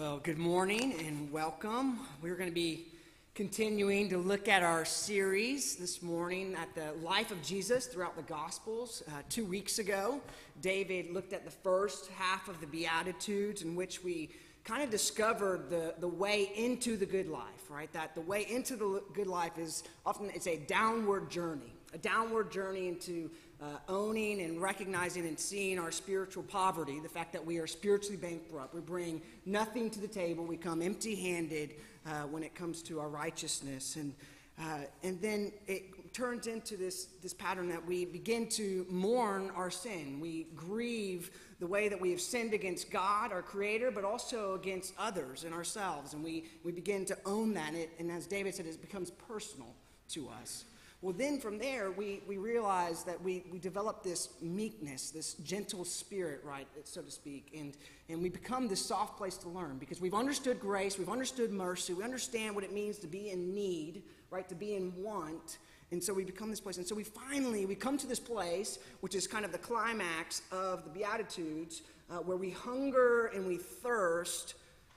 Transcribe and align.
Well, 0.00 0.18
good 0.18 0.38
morning 0.38 0.94
and 1.06 1.30
welcome. 1.30 2.00
We're 2.22 2.36
going 2.36 2.48
to 2.48 2.54
be 2.54 2.86
continuing 3.34 4.08
to 4.08 4.16
look 4.16 4.48
at 4.48 4.62
our 4.62 4.86
series 4.86 5.76
this 5.76 6.00
morning 6.00 6.54
at 6.54 6.74
the 6.74 6.98
life 7.06 7.30
of 7.30 7.42
Jesus 7.42 7.84
throughout 7.84 8.16
the 8.16 8.22
Gospels. 8.22 9.02
Uh, 9.06 9.20
two 9.28 9.44
weeks 9.44 9.78
ago, 9.78 10.22
David 10.62 11.12
looked 11.12 11.34
at 11.34 11.44
the 11.44 11.50
first 11.50 12.10
half 12.12 12.48
of 12.48 12.62
the 12.62 12.66
Beatitudes, 12.66 13.60
in 13.60 13.76
which 13.76 14.02
we 14.02 14.30
kind 14.64 14.82
of 14.82 14.88
discovered 14.88 15.68
the, 15.68 15.94
the 15.98 16.08
way 16.08 16.50
into 16.56 16.96
the 16.96 17.04
good 17.04 17.28
life, 17.28 17.68
right? 17.68 17.92
That 17.92 18.14
the 18.14 18.22
way 18.22 18.46
into 18.48 18.76
the 18.76 19.02
good 19.12 19.26
life 19.26 19.58
is 19.58 19.84
often 20.06 20.30
it's 20.34 20.46
a 20.46 20.56
downward 20.60 21.30
journey, 21.30 21.74
a 21.92 21.98
downward 21.98 22.50
journey 22.50 22.88
into 22.88 23.30
uh, 23.62 23.76
owning 23.88 24.40
and 24.40 24.60
recognizing 24.60 25.26
and 25.26 25.38
seeing 25.38 25.78
our 25.78 25.90
spiritual 25.90 26.42
poverty, 26.42 26.98
the 27.00 27.08
fact 27.08 27.32
that 27.32 27.44
we 27.44 27.58
are 27.58 27.66
spiritually 27.66 28.16
bankrupt. 28.16 28.74
We 28.74 28.80
bring 28.80 29.20
nothing 29.44 29.90
to 29.90 30.00
the 30.00 30.08
table. 30.08 30.44
We 30.44 30.56
come 30.56 30.80
empty 30.80 31.14
handed 31.14 31.74
uh, 32.06 32.22
when 32.22 32.42
it 32.42 32.54
comes 32.54 32.82
to 32.84 33.00
our 33.00 33.08
righteousness. 33.08 33.96
And, 33.96 34.14
uh, 34.58 34.84
and 35.02 35.20
then 35.20 35.52
it 35.66 36.12
turns 36.14 36.46
into 36.46 36.76
this, 36.76 37.08
this 37.22 37.34
pattern 37.34 37.68
that 37.68 37.84
we 37.84 38.04
begin 38.04 38.48
to 38.48 38.86
mourn 38.88 39.50
our 39.54 39.70
sin. 39.70 40.18
We 40.20 40.46
grieve 40.56 41.30
the 41.60 41.66
way 41.66 41.88
that 41.88 42.00
we 42.00 42.10
have 42.10 42.20
sinned 42.20 42.54
against 42.54 42.90
God, 42.90 43.30
our 43.30 43.42
Creator, 43.42 43.90
but 43.90 44.04
also 44.04 44.54
against 44.54 44.94
others 44.98 45.44
and 45.44 45.52
ourselves. 45.52 46.14
And 46.14 46.24
we, 46.24 46.46
we 46.64 46.72
begin 46.72 47.04
to 47.06 47.18
own 47.26 47.52
that. 47.54 47.68
And, 47.68 47.76
it, 47.76 47.90
and 47.98 48.10
as 48.10 48.26
David 48.26 48.54
said, 48.54 48.66
it 48.66 48.80
becomes 48.80 49.10
personal 49.10 49.74
to 50.10 50.28
us. 50.30 50.64
Well, 51.02 51.14
then 51.14 51.40
from 51.40 51.58
there, 51.58 51.90
we, 51.90 52.20
we 52.28 52.36
realize 52.36 53.04
that 53.04 53.22
we, 53.22 53.42
we 53.50 53.58
develop 53.58 54.02
this 54.02 54.28
meekness, 54.42 55.10
this 55.10 55.32
gentle 55.34 55.86
spirit, 55.86 56.42
right, 56.44 56.66
so 56.84 57.00
to 57.00 57.10
speak, 57.10 57.54
and, 57.56 57.74
and 58.10 58.22
we 58.22 58.28
become 58.28 58.68
this 58.68 58.84
soft 58.84 59.16
place 59.16 59.38
to 59.38 59.48
learn 59.48 59.78
because 59.78 59.98
we've 59.98 60.12
understood 60.12 60.60
grace, 60.60 60.98
we've 60.98 61.08
understood 61.08 61.52
mercy, 61.52 61.94
we 61.94 62.04
understand 62.04 62.54
what 62.54 62.64
it 62.64 62.72
means 62.74 62.98
to 62.98 63.06
be 63.06 63.30
in 63.30 63.54
need, 63.54 64.02
right, 64.30 64.46
to 64.50 64.54
be 64.54 64.74
in 64.74 64.92
want. 65.02 65.56
And 65.90 66.04
so 66.04 66.12
we 66.12 66.22
become 66.22 66.50
this 66.50 66.60
place. 66.60 66.76
And 66.76 66.86
so 66.86 66.94
we 66.94 67.02
finally, 67.02 67.64
we 67.64 67.74
come 67.74 67.96
to 67.96 68.06
this 68.06 68.20
place, 68.20 68.78
which 69.00 69.14
is 69.14 69.26
kind 69.26 69.46
of 69.46 69.52
the 69.52 69.58
climax 69.58 70.42
of 70.52 70.84
the 70.84 70.90
Beatitudes, 70.90 71.80
uh, 72.10 72.18
where 72.18 72.36
we 72.36 72.50
hunger 72.50 73.26
and 73.34 73.46
we 73.46 73.56
thirst 73.56 74.54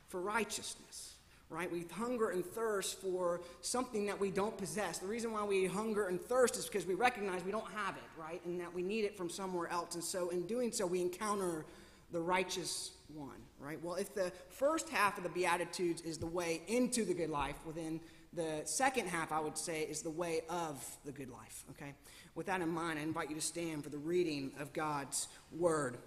for 0.09 0.19
righteousness 0.19 1.12
right? 1.53 1.71
We 1.71 1.85
hunger 1.91 2.31
and 2.31 2.43
thirst 2.43 2.99
for 2.99 3.41
something 3.61 4.07
that 4.07 4.19
we 4.19 4.31
don't 4.31 4.57
possess. 4.57 4.97
The 4.97 5.07
reason 5.07 5.31
why 5.31 5.43
we 5.43 5.65
hunger 5.65 6.07
and 6.07 6.19
thirst 6.19 6.57
is 6.57 6.65
because 6.65 6.85
we 6.85 6.95
recognize 6.95 7.43
we 7.43 7.51
don't 7.51 7.71
have 7.71 7.95
it, 7.95 8.03
right? 8.19 8.43
And 8.45 8.59
that 8.59 8.73
we 8.73 8.81
need 8.81 9.05
it 9.05 9.15
from 9.15 9.29
somewhere 9.29 9.67
else. 9.69 9.95
And 9.95 10.03
so 10.03 10.29
in 10.29 10.47
doing 10.47 10.71
so, 10.71 10.85
we 10.85 11.01
encounter 11.01 11.65
the 12.11 12.19
righteous 12.19 12.91
one, 13.13 13.37
right? 13.59 13.81
Well, 13.83 13.95
if 13.95 14.13
the 14.13 14.31
first 14.49 14.89
half 14.89 15.17
of 15.17 15.23
the 15.23 15.29
Beatitudes 15.29 16.01
is 16.01 16.17
the 16.17 16.25
way 16.25 16.61
into 16.67 17.05
the 17.05 17.13
good 17.13 17.29
life, 17.29 17.55
within 17.65 17.99
the 18.33 18.61
second 18.65 19.07
half, 19.07 19.31
I 19.31 19.39
would 19.39 19.57
say, 19.57 19.81
is 19.81 20.01
the 20.01 20.09
way 20.09 20.41
of 20.49 20.83
the 21.05 21.11
good 21.11 21.29
life, 21.29 21.63
okay? 21.71 21.93
With 22.35 22.47
that 22.47 22.61
in 22.61 22.69
mind, 22.69 22.97
I 22.97 23.03
invite 23.03 23.29
you 23.29 23.35
to 23.35 23.41
stand 23.41 23.83
for 23.83 23.89
the 23.89 23.97
reading 23.99 24.51
of 24.59 24.73
God's 24.73 25.27
word 25.51 25.97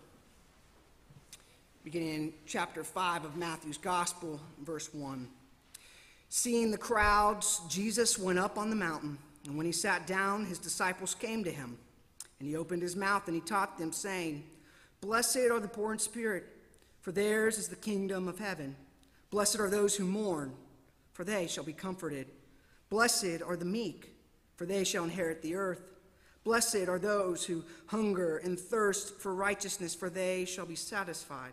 beginning 1.87 2.15
in 2.15 2.33
chapter 2.47 2.83
5 2.83 3.25
of 3.25 3.37
Matthew's 3.37 3.79
Gospel, 3.79 4.41
verse 4.65 4.93
1. 4.93 5.29
Seeing 6.29 6.73
the 6.73 6.77
crowds, 6.77 7.61
Jesus 7.69 8.19
went 8.19 8.41
up 8.41 8.59
on 8.59 8.71
the 8.71 8.75
mountain, 8.75 9.17
and 9.47 9.57
when 9.57 9.67
he 9.67 9.71
sat 9.71 10.05
down, 10.05 10.47
his 10.47 10.59
disciples 10.59 11.15
came 11.15 11.45
to 11.45 11.51
him. 11.53 11.79
And 12.41 12.49
he 12.49 12.57
opened 12.57 12.83
his 12.83 12.97
mouth 12.97 13.29
and 13.29 13.37
he 13.37 13.41
taught 13.41 13.79
them, 13.79 13.93
saying, 13.93 14.43
Blessed 15.01 15.37
are 15.37 15.61
the 15.61 15.69
poor 15.69 15.93
in 15.93 16.01
spirit, 16.01 16.45
for 17.03 17.13
theirs 17.13 17.57
is 17.57 17.69
the 17.69 17.77
kingdom 17.77 18.27
of 18.27 18.41
heaven. 18.41 18.75
Blessed 19.31 19.61
are 19.61 19.71
those 19.71 19.95
who 19.95 20.07
mourn, 20.07 20.55
for 21.13 21.23
they 21.23 21.47
shall 21.47 21.63
be 21.63 21.73
comforted. 21.73 22.27
Blessed 22.91 23.43
are 23.47 23.57
the 23.57 23.65
meek, 23.65 24.11
for 24.57 24.67
they 24.67 24.83
shall 24.83 25.05
inherit 25.05 25.41
the 25.41 25.55
earth. 25.55 25.93
Blessed 26.43 26.89
are 26.89 26.99
those 26.99 27.45
who 27.45 27.63
hunger 27.87 28.39
and 28.39 28.59
thirst 28.59 29.21
for 29.21 29.33
righteousness, 29.33 29.95
for 29.95 30.11
they 30.11 30.45
shall 30.47 30.67
be 30.67 30.75
satisfied. 30.75 31.53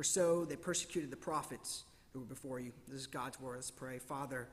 for 0.00 0.04
so 0.04 0.46
they 0.46 0.56
persecuted 0.56 1.10
the 1.10 1.16
prophets 1.16 1.84
who 2.14 2.20
were 2.20 2.24
before 2.24 2.58
you. 2.58 2.72
This 2.88 3.02
is 3.02 3.06
God's 3.06 3.38
word. 3.38 3.56
Let's 3.56 3.70
pray. 3.70 3.98
Father, 3.98 4.48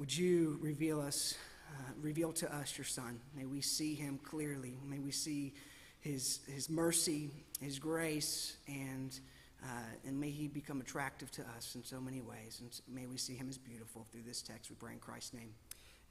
would 0.00 0.16
you 0.18 0.58
reveal 0.60 1.00
us, 1.00 1.36
uh, 1.70 1.92
reveal 2.02 2.32
to 2.32 2.52
us 2.52 2.76
your 2.76 2.86
Son? 2.86 3.20
May 3.36 3.44
we 3.44 3.60
see 3.60 3.94
him 3.94 4.18
clearly. 4.18 4.80
May 4.84 4.98
we 4.98 5.12
see 5.12 5.54
his, 6.00 6.40
his 6.52 6.68
mercy, 6.68 7.30
his 7.60 7.78
grace, 7.78 8.56
and, 8.66 9.16
uh, 9.62 9.68
and 10.04 10.18
may 10.18 10.30
he 10.30 10.48
become 10.48 10.80
attractive 10.80 11.30
to 11.30 11.42
us 11.56 11.76
in 11.76 11.84
so 11.84 12.00
many 12.00 12.20
ways. 12.20 12.62
And 12.62 12.80
may 12.92 13.06
we 13.06 13.16
see 13.16 13.36
him 13.36 13.48
as 13.48 13.58
beautiful 13.58 14.08
through 14.10 14.22
this 14.26 14.42
text. 14.42 14.70
We 14.70 14.74
pray 14.74 14.94
in 14.94 14.98
Christ's 14.98 15.34
name. 15.34 15.54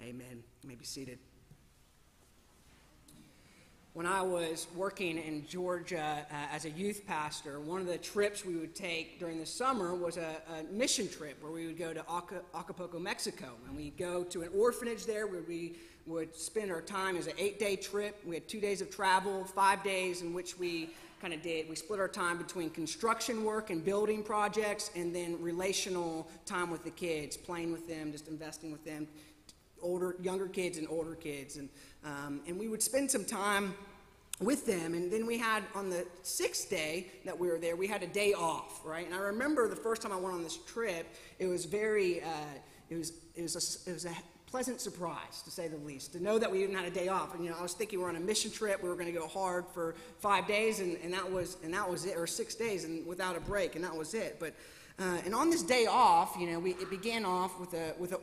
Amen. 0.02 0.42
You 0.62 0.70
may 0.70 0.76
be 0.76 0.86
seated. 0.86 1.20
When 3.94 4.08
I 4.08 4.24
was 4.24 4.66
working 4.76 5.20
in 5.20 5.46
Georgia 5.46 6.26
uh, 6.32 6.36
as 6.52 6.66
a 6.66 6.72
youth 6.72 7.06
pastor, 7.06 7.60
one 7.60 7.80
of 7.80 7.86
the 7.86 8.00
trips 8.00 8.44
we 8.44 8.56
would 8.56 8.74
take 8.74 9.20
during 9.20 9.38
the 9.38 9.46
summer 9.46 9.94
was 9.94 10.18
a, 10.18 10.36
a 10.52 10.64
mission 10.74 11.08
trip 11.08 11.38
where 11.44 11.52
we 11.52 11.68
would 11.68 11.78
go 11.78 11.94
to 11.94 12.04
Acapulco, 12.56 12.98
Mexico. 12.98 13.52
And 13.68 13.78
we'd 13.78 13.96
go 13.96 14.24
to 14.24 14.42
an 14.42 14.50
orphanage 14.58 15.06
there 15.06 15.28
where 15.28 15.44
we 15.48 15.76
would 16.08 16.36
spend 16.36 16.72
our 16.72 16.82
time 16.82 17.16
as 17.18 17.28
an 17.28 17.34
eight 17.38 17.60
day 17.60 17.76
trip. 17.76 18.20
We 18.26 18.34
had 18.36 18.48
two 18.48 18.60
days 18.60 18.82
of 18.82 18.90
travel, 18.90 19.44
five 19.44 19.84
days 19.84 20.24
in 20.24 20.34
which 20.34 20.58
we 20.58 20.90
kind 21.22 21.32
of 21.36 21.44
did. 21.44 21.70
We 21.70 21.76
split 21.76 22.00
our 22.00 22.08
time 22.08 22.40
between 22.40 22.72
construction 22.72 23.44
work 23.44 23.70
and 23.70 23.86
building 23.86 24.24
projects 24.24 24.90
and 24.96 25.16
then 25.16 25.40
relational 25.40 26.28
time 26.48 26.72
with 26.72 26.84
the 26.84 26.90
kids, 26.90 27.38
playing 27.38 27.72
with 27.72 27.88
them, 27.88 28.12
just 28.12 28.28
investing 28.28 28.72
with 28.72 28.84
them, 28.84 29.08
older, 29.84 30.16
younger 30.22 30.48
kids 30.48 30.78
and 30.78 30.88
older 30.90 31.16
kids. 31.16 31.58
And 31.58 31.70
um, 32.06 32.42
and 32.48 32.60
we 32.60 32.68
would 32.68 32.84
spend 32.84 33.10
some 33.10 33.26
time 33.26 33.74
with 34.40 34.66
them. 34.66 34.94
And 34.94 35.12
then 35.12 35.26
we 35.26 35.38
had 35.38 35.64
on 35.76 35.90
the 35.90 36.06
sixth 36.24 36.70
day 36.70 37.08
that 37.26 37.38
we 37.38 37.48
were 37.48 37.60
there, 37.60 37.76
we 37.76 37.88
had 37.88 38.04
a 38.04 38.08
day 38.08 38.34
off, 38.34 38.82
right? 38.84 39.06
And 39.06 39.16
I 39.16 39.20
remember 39.20 39.68
the 39.70 39.76
first 39.76 40.02
time 40.02 40.12
I 40.12 40.18
went 40.18 40.34
on 40.34 40.44
this 40.44 40.58
trip, 40.58 41.08
it 41.40 41.48
was 41.48 41.66
very, 41.66 42.22
uh, 42.22 42.28
it 42.90 42.98
was, 42.98 43.14
it 43.36 43.44
was 43.44 43.56
a, 43.56 43.90
it 43.90 43.94
was 43.94 44.06
a 44.06 44.16
pleasant 44.48 44.80
surprise 44.80 45.42
to 45.44 45.50
say 45.50 45.68
the 45.68 45.78
least 45.78 46.14
to 46.14 46.22
know 46.22 46.38
that 46.38 46.52
we 46.52 46.62
even 46.62 46.76
had 46.76 46.86
a 46.86 46.92
day 46.92 47.08
off 47.08 47.34
and 47.34 47.44
you 47.44 47.50
know 47.50 47.58
i 47.58 47.62
was 47.64 47.74
thinking 47.74 47.98
we 47.98 48.06
are 48.06 48.10
on 48.10 48.18
a 48.18 48.20
mission 48.20 48.52
trip 48.52 48.84
we 48.84 48.88
were 48.88 48.94
going 48.94 49.12
to 49.12 49.20
go 49.20 49.28
hard 49.28 49.66
for 49.74 49.96
five 50.20 50.46
days 50.46 50.80
and, 50.80 50.96
and 50.98 51.12
that 51.12 51.32
was 51.32 51.58
and 51.64 51.74
that 51.74 51.90
was 51.90 52.06
it 52.06 52.16
or 52.16 52.28
six 52.28 52.54
days 52.54 52.84
and 52.84 53.04
without 53.08 53.36
a 53.36 53.40
break 53.40 53.76
and 53.76 53.84
that 53.84 53.96
was 53.96 54.14
it 54.14 54.38
but 54.40 54.54
uh, 55.00 55.18
and 55.26 55.34
on 55.34 55.50
this 55.50 55.64
day 55.64 55.88
off 55.88 56.36
you 56.40 56.46
know 56.46 56.60
we, 56.60 56.74
it 56.74 56.88
began 56.92 57.26
off 57.26 57.60
with 57.60 57.74
a 57.74 57.96
with 57.98 58.12
a 58.12 58.20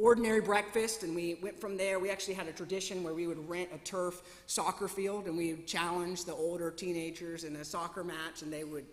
ordinary 0.00 0.40
breakfast, 0.40 1.02
and 1.02 1.14
we 1.14 1.38
went 1.42 1.60
from 1.60 1.76
there. 1.76 1.98
We 1.98 2.10
actually 2.10 2.34
had 2.34 2.48
a 2.48 2.52
tradition 2.52 3.02
where 3.02 3.14
we 3.14 3.26
would 3.26 3.48
rent 3.48 3.68
a 3.74 3.78
turf 3.78 4.22
soccer 4.46 4.88
field, 4.88 5.26
and 5.26 5.36
we 5.36 5.54
would 5.54 5.66
challenge 5.66 6.24
the 6.24 6.34
older 6.34 6.70
teenagers 6.70 7.44
in 7.44 7.56
a 7.56 7.64
soccer 7.64 8.02
match, 8.02 8.42
and 8.42 8.52
they 8.52 8.64
would 8.64 8.86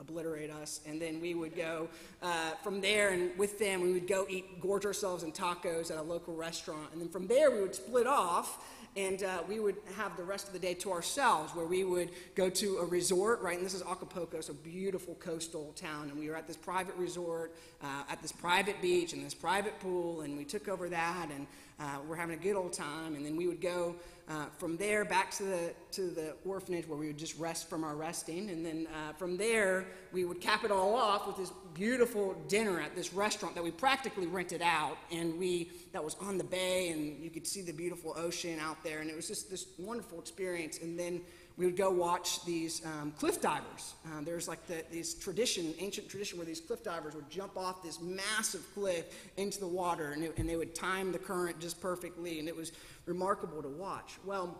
obliterate 0.00 0.50
us. 0.50 0.80
And 0.86 1.00
then 1.00 1.20
we 1.20 1.34
would 1.34 1.56
go 1.56 1.88
uh, 2.22 2.52
from 2.62 2.80
there, 2.80 3.10
and 3.10 3.36
with 3.38 3.58
them, 3.58 3.80
we 3.80 3.92
would 3.92 4.08
go 4.08 4.26
eat, 4.28 4.60
gorge 4.60 4.84
ourselves 4.84 5.22
in 5.22 5.32
tacos 5.32 5.90
at 5.90 5.98
a 5.98 6.02
local 6.02 6.34
restaurant. 6.34 6.88
And 6.92 7.00
then 7.00 7.08
from 7.08 7.26
there, 7.26 7.50
we 7.50 7.60
would 7.60 7.74
split 7.74 8.06
off 8.06 8.64
and 8.96 9.22
uh, 9.24 9.42
we 9.48 9.58
would 9.58 9.76
have 9.96 10.16
the 10.16 10.22
rest 10.22 10.46
of 10.46 10.52
the 10.52 10.58
day 10.58 10.74
to 10.74 10.92
ourselves 10.92 11.54
where 11.54 11.66
we 11.66 11.84
would 11.84 12.10
go 12.34 12.48
to 12.48 12.78
a 12.78 12.84
resort 12.84 13.40
right? 13.42 13.56
And 13.56 13.66
this 13.66 13.74
is 13.74 13.82
acapulco 13.82 14.38
a 14.48 14.52
beautiful 14.52 15.14
coastal 15.16 15.72
town. 15.76 16.10
And 16.10 16.18
we 16.18 16.28
were 16.28 16.36
at 16.36 16.46
this 16.46 16.56
private 16.56 16.94
resort 16.96 17.54
uh, 17.82 18.04
at 18.08 18.22
this 18.22 18.32
private 18.32 18.80
beach 18.80 19.12
and 19.12 19.24
this 19.24 19.34
private 19.34 19.78
pool 19.80 20.20
and 20.22 20.36
we 20.36 20.44
took 20.44 20.68
over 20.68 20.88
that 20.88 21.28
and 21.34 21.46
uh, 21.80 21.98
we're 22.08 22.16
having 22.16 22.38
a 22.38 22.42
good 22.42 22.56
old 22.56 22.72
time. 22.72 23.16
And 23.16 23.26
then 23.26 23.36
we 23.36 23.48
would 23.48 23.60
go 23.60 23.96
uh, 24.28 24.46
from 24.58 24.76
there 24.76 25.04
back 25.04 25.30
to 25.32 25.42
the 25.42 25.74
to 25.92 26.10
the 26.10 26.34
orphanage 26.46 26.88
where 26.88 26.98
we 26.98 27.06
would 27.08 27.18
just 27.18 27.38
rest 27.38 27.68
from 27.68 27.84
our 27.84 27.94
resting. 27.94 28.48
And 28.50 28.64
then 28.64 28.86
uh, 28.86 29.12
from 29.12 29.36
there 29.36 29.86
we 30.12 30.24
would 30.24 30.40
cap 30.40 30.64
it 30.64 30.70
all 30.70 30.94
off 30.94 31.26
with 31.26 31.36
this 31.36 31.52
beautiful 31.74 32.34
dinner 32.48 32.80
at 32.80 32.94
this 32.96 33.12
restaurant 33.12 33.54
that 33.54 33.62
we 33.62 33.70
practically 33.70 34.26
rented 34.26 34.62
out. 34.62 34.96
And 35.12 35.38
we 35.38 35.70
that 35.92 36.02
was 36.02 36.16
on 36.20 36.38
the 36.38 36.44
bay 36.44 36.90
and 36.90 37.22
you 37.22 37.30
could 37.30 37.46
see 37.46 37.60
the 37.60 37.72
beautiful 37.72 38.14
ocean 38.16 38.58
out 38.60 38.82
there. 38.82 39.00
And 39.00 39.10
it 39.10 39.16
was 39.16 39.28
just 39.28 39.50
this 39.50 39.66
wonderful 39.78 40.18
experience. 40.18 40.78
And 40.78 40.98
then 40.98 41.20
we 41.56 41.66
would 41.66 41.76
go 41.76 41.90
watch 41.90 42.44
these 42.44 42.84
um, 42.84 43.12
cliff 43.12 43.40
divers. 43.40 43.94
Um, 44.06 44.24
there's 44.24 44.48
like 44.48 44.66
the, 44.66 44.84
this 44.90 45.14
tradition, 45.14 45.72
ancient 45.78 46.08
tradition, 46.08 46.38
where 46.38 46.46
these 46.46 46.60
cliff 46.60 46.82
divers 46.82 47.14
would 47.14 47.30
jump 47.30 47.56
off 47.56 47.82
this 47.82 48.00
massive 48.00 48.64
cliff 48.74 49.04
into 49.36 49.60
the 49.60 49.66
water, 49.66 50.10
and, 50.12 50.24
it, 50.24 50.34
and 50.36 50.48
they 50.48 50.56
would 50.56 50.74
time 50.74 51.12
the 51.12 51.18
current 51.18 51.60
just 51.60 51.80
perfectly, 51.80 52.40
and 52.40 52.48
it 52.48 52.56
was 52.56 52.72
remarkable 53.06 53.62
to 53.62 53.68
watch. 53.68 54.14
Well, 54.24 54.58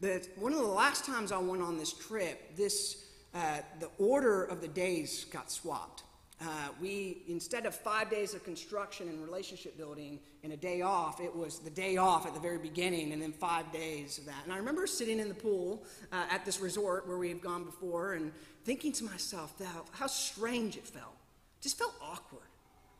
the, 0.00 0.26
one 0.36 0.52
of 0.52 0.58
the 0.58 0.66
last 0.66 1.04
times 1.04 1.32
I 1.32 1.38
went 1.38 1.62
on 1.62 1.78
this 1.78 1.92
trip, 1.92 2.56
this 2.56 3.04
uh, 3.34 3.58
the 3.80 3.88
order 3.98 4.44
of 4.44 4.60
the 4.60 4.68
days 4.68 5.24
got 5.26 5.50
swapped. 5.50 6.02
Uh, 6.40 6.68
we, 6.80 7.22
instead 7.26 7.66
of 7.66 7.74
five 7.74 8.08
days 8.10 8.32
of 8.32 8.44
construction 8.44 9.08
and 9.08 9.20
relationship 9.24 9.76
building 9.76 10.20
and 10.44 10.52
a 10.52 10.56
day 10.56 10.82
off, 10.82 11.20
it 11.20 11.34
was 11.34 11.58
the 11.58 11.70
day 11.70 11.96
off 11.96 12.26
at 12.26 12.34
the 12.34 12.40
very 12.40 12.58
beginning 12.58 13.12
and 13.12 13.20
then 13.20 13.32
five 13.32 13.72
days 13.72 14.18
of 14.18 14.26
that. 14.26 14.44
And 14.44 14.52
I 14.52 14.56
remember 14.56 14.86
sitting 14.86 15.18
in 15.18 15.28
the 15.28 15.34
pool 15.34 15.82
uh, 16.12 16.26
at 16.30 16.44
this 16.44 16.60
resort 16.60 17.08
where 17.08 17.18
we 17.18 17.28
had 17.28 17.40
gone 17.40 17.64
before 17.64 18.12
and 18.12 18.30
thinking 18.64 18.92
to 18.92 19.04
myself 19.04 19.54
how, 19.92 20.06
strange 20.06 20.76
it 20.76 20.86
felt. 20.86 21.16
It 21.58 21.62
just 21.62 21.76
felt 21.76 21.94
awkward. 22.00 22.42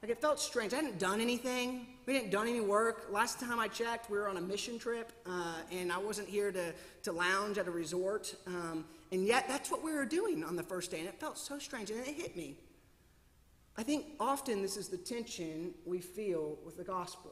Like 0.02 0.10
it 0.10 0.20
felt 0.20 0.40
strange. 0.40 0.72
I 0.72 0.76
hadn't 0.76 0.98
done 0.98 1.20
anything. 1.20 1.86
We 2.06 2.14
hadn't 2.14 2.30
done 2.30 2.48
any 2.48 2.60
work. 2.60 3.08
Last 3.10 3.40
time 3.40 3.58
I 3.58 3.68
checked, 3.68 4.10
we 4.10 4.18
were 4.18 4.28
on 4.28 4.36
a 4.36 4.40
mission 4.40 4.78
trip, 4.78 5.12
uh, 5.26 5.54
and 5.72 5.92
I 5.92 5.98
wasn't 5.98 6.28
here 6.28 6.52
to, 6.52 6.72
to 7.02 7.12
lounge 7.12 7.58
at 7.58 7.66
a 7.66 7.70
resort. 7.70 8.34
Um, 8.46 8.84
and 9.10 9.26
yet, 9.26 9.46
that's 9.48 9.70
what 9.70 9.82
we 9.82 9.92
were 9.92 10.04
doing 10.04 10.44
on 10.44 10.54
the 10.54 10.62
first 10.62 10.92
day, 10.92 11.00
and 11.00 11.08
it 11.08 11.18
felt 11.18 11.36
so 11.36 11.58
strange, 11.58 11.90
and 11.90 12.00
it 12.00 12.14
hit 12.14 12.36
me. 12.36 12.56
I 13.78 13.84
think 13.84 14.06
often 14.18 14.60
this 14.60 14.76
is 14.76 14.88
the 14.88 14.96
tension 14.96 15.72
we 15.86 16.00
feel 16.00 16.58
with 16.64 16.76
the 16.76 16.82
gospel, 16.82 17.30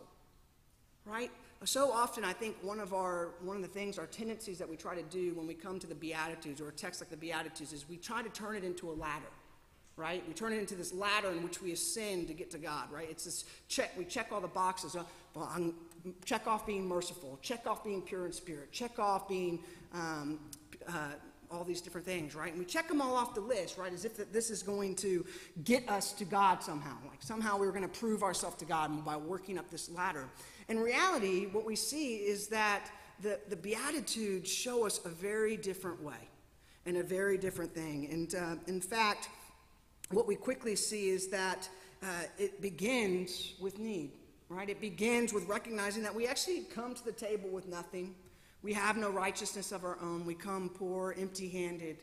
right? 1.04 1.30
So 1.64 1.90
often, 1.90 2.22
I 2.22 2.32
think 2.32 2.56
one 2.62 2.78
of 2.78 2.94
our 2.94 3.30
one 3.42 3.56
of 3.56 3.62
the 3.62 3.68
things, 3.68 3.98
our 3.98 4.06
tendencies 4.06 4.56
that 4.58 4.68
we 4.68 4.76
try 4.76 4.94
to 4.94 5.02
do 5.02 5.34
when 5.34 5.48
we 5.48 5.54
come 5.54 5.80
to 5.80 5.88
the 5.88 5.94
Beatitudes 5.94 6.60
or 6.60 6.68
a 6.68 6.72
text 6.72 7.00
like 7.00 7.10
the 7.10 7.16
Beatitudes, 7.16 7.72
is 7.72 7.88
we 7.88 7.96
try 7.96 8.22
to 8.22 8.28
turn 8.28 8.54
it 8.54 8.62
into 8.62 8.88
a 8.88 8.94
ladder, 8.94 9.32
right? 9.96 10.22
We 10.28 10.34
turn 10.34 10.52
it 10.52 10.60
into 10.60 10.76
this 10.76 10.92
ladder 10.94 11.32
in 11.32 11.42
which 11.42 11.60
we 11.60 11.72
ascend 11.72 12.28
to 12.28 12.34
get 12.34 12.52
to 12.52 12.58
God, 12.58 12.92
right? 12.92 13.08
It's 13.10 13.24
this 13.24 13.44
check. 13.66 13.90
We 13.98 14.04
check 14.04 14.28
all 14.30 14.40
the 14.40 14.46
boxes. 14.46 14.94
Uh, 14.94 15.02
well, 15.34 15.50
I'm, 15.52 15.74
check 16.24 16.46
off 16.46 16.64
being 16.64 16.86
merciful. 16.86 17.40
Check 17.42 17.66
off 17.66 17.82
being 17.82 18.02
pure 18.02 18.24
in 18.24 18.32
spirit. 18.32 18.70
Check 18.70 19.00
off 19.00 19.28
being 19.28 19.64
um, 19.92 20.38
uh, 20.86 21.14
all 21.50 21.64
these 21.64 21.80
different 21.80 22.06
things, 22.06 22.34
right? 22.34 22.50
And 22.50 22.58
we 22.58 22.64
check 22.64 22.88
them 22.88 23.00
all 23.00 23.14
off 23.14 23.34
the 23.34 23.40
list, 23.40 23.78
right? 23.78 23.92
As 23.92 24.04
if 24.04 24.16
that 24.16 24.32
this 24.32 24.50
is 24.50 24.62
going 24.62 24.94
to 24.96 25.24
get 25.64 25.88
us 25.88 26.12
to 26.14 26.24
God 26.24 26.62
somehow. 26.62 26.96
Like 27.08 27.22
somehow 27.22 27.58
we 27.58 27.66
are 27.66 27.72
going 27.72 27.88
to 27.88 28.00
prove 28.00 28.22
ourselves 28.22 28.56
to 28.56 28.64
God 28.64 29.04
by 29.04 29.16
working 29.16 29.58
up 29.58 29.70
this 29.70 29.90
ladder. 29.90 30.24
In 30.68 30.78
reality, 30.78 31.46
what 31.46 31.64
we 31.64 31.76
see 31.76 32.16
is 32.16 32.48
that 32.48 32.90
the, 33.22 33.38
the 33.48 33.56
Beatitudes 33.56 34.50
show 34.50 34.86
us 34.86 35.00
a 35.04 35.08
very 35.08 35.56
different 35.56 36.02
way 36.02 36.28
and 36.84 36.96
a 36.96 37.02
very 37.02 37.38
different 37.38 37.74
thing. 37.74 38.08
And 38.10 38.34
uh, 38.34 38.56
in 38.66 38.80
fact, 38.80 39.28
what 40.10 40.26
we 40.26 40.36
quickly 40.36 40.76
see 40.76 41.10
is 41.10 41.28
that 41.28 41.68
uh, 42.02 42.06
it 42.38 42.60
begins 42.60 43.54
with 43.60 43.78
need, 43.78 44.12
right? 44.48 44.68
It 44.68 44.80
begins 44.80 45.32
with 45.32 45.48
recognizing 45.48 46.02
that 46.02 46.14
we 46.14 46.26
actually 46.26 46.60
come 46.74 46.94
to 46.94 47.04
the 47.04 47.12
table 47.12 47.48
with 47.48 47.66
nothing 47.66 48.14
we 48.66 48.72
have 48.72 48.96
no 48.96 49.10
righteousness 49.10 49.70
of 49.70 49.84
our 49.84 49.96
own. 50.02 50.26
We 50.26 50.34
come 50.34 50.70
poor, 50.70 51.14
empty 51.16 51.48
handed. 51.48 51.98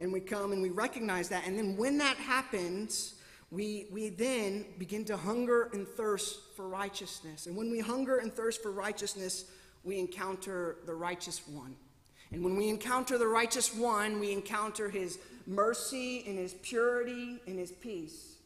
And 0.00 0.10
we 0.10 0.20
come 0.20 0.52
and 0.52 0.62
we 0.62 0.70
recognize 0.70 1.28
that. 1.28 1.46
And 1.46 1.58
then 1.58 1.76
when 1.76 1.98
that 1.98 2.16
happens, 2.16 3.16
we, 3.50 3.88
we 3.92 4.08
then 4.08 4.64
begin 4.78 5.04
to 5.04 5.18
hunger 5.18 5.68
and 5.74 5.86
thirst 5.86 6.56
for 6.56 6.66
righteousness. 6.66 7.44
And 7.46 7.54
when 7.54 7.70
we 7.70 7.80
hunger 7.80 8.16
and 8.16 8.32
thirst 8.32 8.62
for 8.62 8.72
righteousness, 8.72 9.50
we 9.84 9.98
encounter 9.98 10.76
the 10.86 10.94
righteous 10.94 11.46
one. 11.46 11.76
And 12.32 12.42
when 12.42 12.56
we 12.56 12.70
encounter 12.70 13.18
the 13.18 13.28
righteous 13.28 13.74
one, 13.74 14.18
we 14.18 14.32
encounter 14.32 14.88
his 14.88 15.18
mercy 15.46 16.24
and 16.26 16.38
his 16.38 16.54
purity 16.54 17.38
and 17.46 17.58
his 17.58 17.70
peace. 17.70 18.36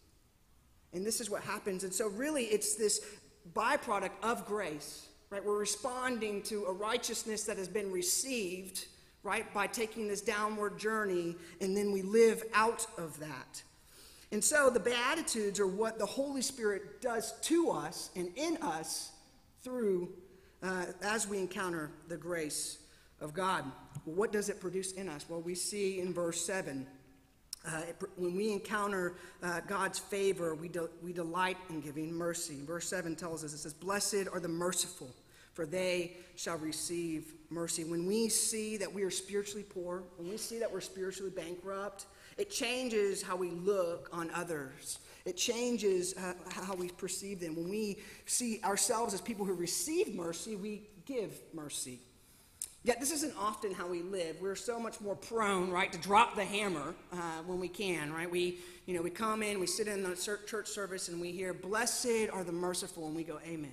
And 0.92 1.06
this 1.06 1.20
is 1.20 1.30
what 1.30 1.44
happens. 1.44 1.84
And 1.84 1.94
so, 1.94 2.08
really, 2.08 2.46
it's 2.46 2.74
this 2.74 3.06
byproduct 3.54 4.10
of 4.20 4.46
grace 4.46 5.06
right? 5.32 5.42
We're 5.42 5.58
responding 5.58 6.42
to 6.42 6.66
a 6.66 6.72
righteousness 6.72 7.44
that 7.44 7.56
has 7.56 7.66
been 7.66 7.90
received, 7.90 8.84
right, 9.22 9.52
by 9.54 9.66
taking 9.66 10.06
this 10.06 10.20
downward 10.20 10.78
journey, 10.78 11.34
and 11.62 11.74
then 11.74 11.90
we 11.90 12.02
live 12.02 12.44
out 12.52 12.86
of 12.98 13.18
that. 13.20 13.62
And 14.30 14.44
so 14.44 14.68
the 14.68 14.78
Beatitudes 14.78 15.58
are 15.58 15.66
what 15.66 15.98
the 15.98 16.04
Holy 16.04 16.42
Spirit 16.42 17.00
does 17.00 17.32
to 17.42 17.70
us 17.70 18.10
and 18.14 18.28
in 18.36 18.58
us 18.58 19.12
through 19.62 20.10
uh, 20.62 20.84
as 21.00 21.26
we 21.26 21.38
encounter 21.38 21.90
the 22.08 22.16
grace 22.16 22.78
of 23.18 23.32
God. 23.32 23.64
Well, 24.04 24.16
what 24.16 24.32
does 24.32 24.50
it 24.50 24.60
produce 24.60 24.92
in 24.92 25.08
us? 25.08 25.24
Well, 25.30 25.40
we 25.40 25.54
see 25.54 26.00
in 26.00 26.12
verse 26.12 26.44
7. 26.44 26.86
Uh, 27.64 27.82
it, 27.88 27.96
when 28.16 28.34
we 28.34 28.52
encounter 28.52 29.14
uh, 29.42 29.60
God's 29.68 29.98
favor, 29.98 30.54
we, 30.54 30.68
de- 30.68 30.90
we 31.02 31.12
delight 31.12 31.56
in 31.70 31.80
giving 31.80 32.12
mercy. 32.12 32.58
Verse 32.66 32.88
7 32.88 33.14
tells 33.14 33.44
us 33.44 33.52
it 33.52 33.58
says, 33.58 33.72
Blessed 33.72 34.26
are 34.32 34.40
the 34.40 34.48
merciful, 34.48 35.10
for 35.54 35.66
they 35.66 36.16
shall 36.36 36.58
receive 36.58 37.34
mercy. 37.50 37.84
When 37.84 38.06
we 38.06 38.28
see 38.28 38.76
that 38.78 38.92
we 38.92 39.02
are 39.02 39.10
spiritually 39.10 39.64
poor, 39.68 40.02
when 40.16 40.28
we 40.30 40.36
see 40.36 40.58
that 40.58 40.72
we're 40.72 40.80
spiritually 40.80 41.32
bankrupt, 41.34 42.06
it 42.38 42.50
changes 42.50 43.22
how 43.22 43.36
we 43.36 43.50
look 43.50 44.08
on 44.12 44.30
others. 44.34 44.98
It 45.24 45.36
changes 45.36 46.14
uh, 46.16 46.32
how 46.50 46.74
we 46.74 46.88
perceive 46.88 47.40
them. 47.40 47.54
When 47.54 47.68
we 47.68 47.98
see 48.26 48.60
ourselves 48.64 49.14
as 49.14 49.20
people 49.20 49.44
who 49.44 49.54
receive 49.54 50.14
mercy, 50.14 50.56
we 50.56 50.88
give 51.04 51.38
mercy. 51.52 52.00
Yet 52.84 52.98
this 52.98 53.12
isn't 53.12 53.34
often 53.38 53.72
how 53.72 53.86
we 53.86 54.02
live. 54.02 54.36
We're 54.40 54.56
so 54.56 54.80
much 54.80 55.00
more 55.00 55.14
prone, 55.14 55.70
right, 55.70 55.92
to 55.92 55.98
drop 55.98 56.34
the 56.34 56.44
hammer 56.44 56.94
uh, 57.12 57.16
when 57.46 57.60
we 57.60 57.68
can, 57.68 58.12
right? 58.12 58.28
We, 58.28 58.58
you 58.86 58.96
know, 58.96 59.02
we 59.02 59.10
come 59.10 59.44
in, 59.44 59.60
we 59.60 59.68
sit 59.68 59.86
in 59.86 60.02
the 60.02 60.16
church 60.46 60.66
service, 60.66 61.08
and 61.08 61.20
we 61.20 61.30
hear, 61.30 61.54
"Blessed 61.54 62.30
are 62.32 62.42
the 62.42 62.50
merciful," 62.50 63.06
and 63.06 63.14
we 63.14 63.22
go, 63.22 63.38
"Amen, 63.46 63.70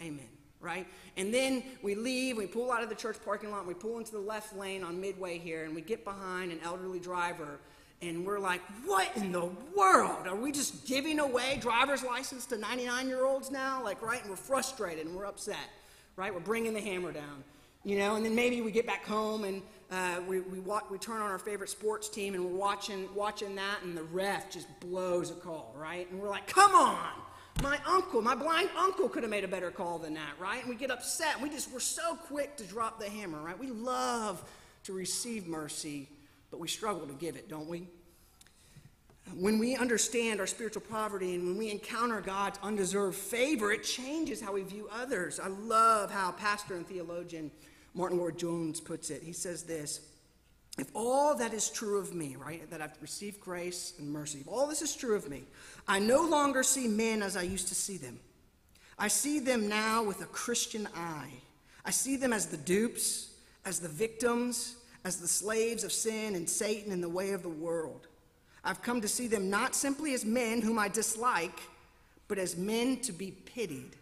Amen." 0.00 0.41
Right? 0.62 0.86
And 1.16 1.34
then 1.34 1.62
we 1.82 1.94
leave, 1.94 2.38
we 2.38 2.46
pull 2.46 2.70
out 2.70 2.82
of 2.82 2.88
the 2.88 2.94
church 2.94 3.16
parking 3.24 3.50
lot, 3.50 3.66
we 3.66 3.74
pull 3.74 3.98
into 3.98 4.12
the 4.12 4.20
left 4.20 4.56
lane 4.56 4.82
on 4.84 5.00
Midway 5.00 5.38
here, 5.38 5.64
and 5.64 5.74
we 5.74 5.82
get 5.82 6.04
behind 6.04 6.52
an 6.52 6.60
elderly 6.62 7.00
driver, 7.00 7.58
and 8.00 8.26
we're 8.26 8.40
like, 8.40 8.60
what 8.84 9.14
in 9.16 9.30
the 9.30 9.48
world? 9.76 10.26
Are 10.26 10.34
we 10.34 10.50
just 10.50 10.86
giving 10.86 11.20
away 11.20 11.58
driver's 11.60 12.02
license 12.02 12.46
to 12.46 12.58
99 12.58 13.08
year 13.08 13.24
olds 13.24 13.50
now? 13.50 13.82
Like, 13.82 14.02
right? 14.02 14.20
And 14.20 14.28
we're 14.28 14.36
frustrated 14.36 15.06
and 15.06 15.14
we're 15.14 15.26
upset, 15.26 15.70
right? 16.16 16.34
We're 16.34 16.40
bringing 16.40 16.74
the 16.74 16.80
hammer 16.80 17.12
down, 17.12 17.44
you 17.84 17.98
know? 17.98 18.16
And 18.16 18.24
then 18.24 18.34
maybe 18.34 18.60
we 18.60 18.72
get 18.72 18.88
back 18.88 19.06
home 19.06 19.44
and 19.44 19.62
uh, 19.92 20.20
we, 20.26 20.40
we, 20.40 20.58
walk, 20.58 20.90
we 20.90 20.98
turn 20.98 21.20
on 21.20 21.30
our 21.30 21.38
favorite 21.38 21.70
sports 21.70 22.08
team 22.08 22.34
and 22.34 22.44
we're 22.44 22.58
watching, 22.58 23.08
watching 23.14 23.54
that, 23.54 23.82
and 23.84 23.96
the 23.96 24.02
ref 24.02 24.50
just 24.50 24.66
blows 24.80 25.30
a 25.30 25.34
call, 25.34 25.72
right? 25.78 26.10
And 26.10 26.20
we're 26.20 26.30
like, 26.30 26.48
come 26.48 26.74
on! 26.74 27.12
My 27.60 27.78
uncle, 27.86 28.22
my 28.22 28.34
blind 28.34 28.70
uncle 28.76 29.08
could 29.08 29.22
have 29.22 29.30
made 29.30 29.44
a 29.44 29.48
better 29.48 29.70
call 29.70 29.98
than 29.98 30.14
that, 30.14 30.38
right? 30.38 30.60
And 30.60 30.68
we 30.68 30.74
get 30.74 30.90
upset. 30.90 31.40
We 31.40 31.50
just, 31.50 31.70
we're 31.72 31.80
so 31.80 32.16
quick 32.16 32.56
to 32.56 32.64
drop 32.64 32.98
the 32.98 33.08
hammer, 33.08 33.40
right? 33.40 33.58
We 33.58 33.68
love 33.68 34.42
to 34.84 34.92
receive 34.92 35.46
mercy, 35.46 36.08
but 36.50 36.58
we 36.58 36.68
struggle 36.68 37.06
to 37.06 37.14
give 37.14 37.36
it, 37.36 37.48
don't 37.48 37.68
we? 37.68 37.86
When 39.36 39.58
we 39.58 39.76
understand 39.76 40.40
our 40.40 40.46
spiritual 40.46 40.82
poverty 40.82 41.34
and 41.34 41.46
when 41.46 41.56
we 41.56 41.70
encounter 41.70 42.20
God's 42.20 42.58
undeserved 42.62 43.16
favor, 43.16 43.70
it 43.72 43.84
changes 43.84 44.40
how 44.40 44.52
we 44.52 44.62
view 44.62 44.88
others. 44.92 45.38
I 45.38 45.46
love 45.48 46.10
how 46.10 46.32
pastor 46.32 46.74
and 46.74 46.86
theologian 46.86 47.50
Martyn 47.94 48.18
Lloyd-Jones 48.18 48.80
puts 48.80 49.10
it. 49.10 49.22
He 49.22 49.32
says 49.32 49.62
this 49.62 50.00
if 50.78 50.88
all 50.94 51.34
that 51.36 51.52
is 51.52 51.68
true 51.68 51.98
of 51.98 52.14
me, 52.14 52.36
right, 52.36 52.68
that 52.70 52.80
I've 52.80 52.96
received 53.02 53.40
grace 53.40 53.92
and 53.98 54.10
mercy, 54.10 54.38
if 54.40 54.48
all 54.48 54.66
this 54.66 54.80
is 54.80 54.96
true 54.96 55.14
of 55.14 55.28
me, 55.28 55.44
I 55.86 55.98
no 55.98 56.22
longer 56.22 56.62
see 56.62 56.88
men 56.88 57.22
as 57.22 57.36
I 57.36 57.42
used 57.42 57.68
to 57.68 57.74
see 57.74 57.98
them. 57.98 58.18
I 58.98 59.08
see 59.08 59.38
them 59.38 59.68
now 59.68 60.02
with 60.02 60.22
a 60.22 60.26
Christian 60.26 60.88
eye. 60.94 61.32
I 61.84 61.90
see 61.90 62.16
them 62.16 62.32
as 62.32 62.46
the 62.46 62.56
dupes, 62.56 63.32
as 63.64 63.80
the 63.80 63.88
victims, 63.88 64.76
as 65.04 65.18
the 65.18 65.28
slaves 65.28 65.84
of 65.84 65.92
sin 65.92 66.34
and 66.34 66.48
Satan 66.48 66.92
and 66.92 67.02
the 67.02 67.08
way 67.08 67.32
of 67.32 67.42
the 67.42 67.48
world. 67.48 68.06
I've 68.64 68.82
come 68.82 69.00
to 69.00 69.08
see 69.08 69.26
them 69.26 69.50
not 69.50 69.74
simply 69.74 70.14
as 70.14 70.24
men 70.24 70.62
whom 70.62 70.78
I 70.78 70.88
dislike, 70.88 71.60
but 72.28 72.38
as 72.38 72.56
men 72.56 72.98
to 73.00 73.12
be 73.12 73.32
pitied 73.32 73.96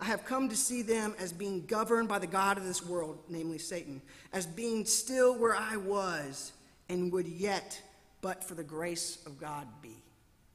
I 0.00 0.06
have 0.06 0.24
come 0.24 0.48
to 0.48 0.56
see 0.56 0.82
them 0.82 1.14
as 1.18 1.32
being 1.32 1.66
governed 1.66 2.08
by 2.08 2.18
the 2.18 2.26
God 2.26 2.58
of 2.58 2.64
this 2.64 2.84
world, 2.84 3.18
namely 3.28 3.58
Satan, 3.58 4.02
as 4.32 4.46
being 4.46 4.84
still 4.84 5.38
where 5.38 5.56
I 5.56 5.76
was 5.76 6.52
and 6.88 7.12
would 7.12 7.28
yet, 7.28 7.80
but 8.20 8.42
for 8.42 8.54
the 8.54 8.64
grace 8.64 9.18
of 9.26 9.38
God, 9.38 9.66
be. 9.82 9.96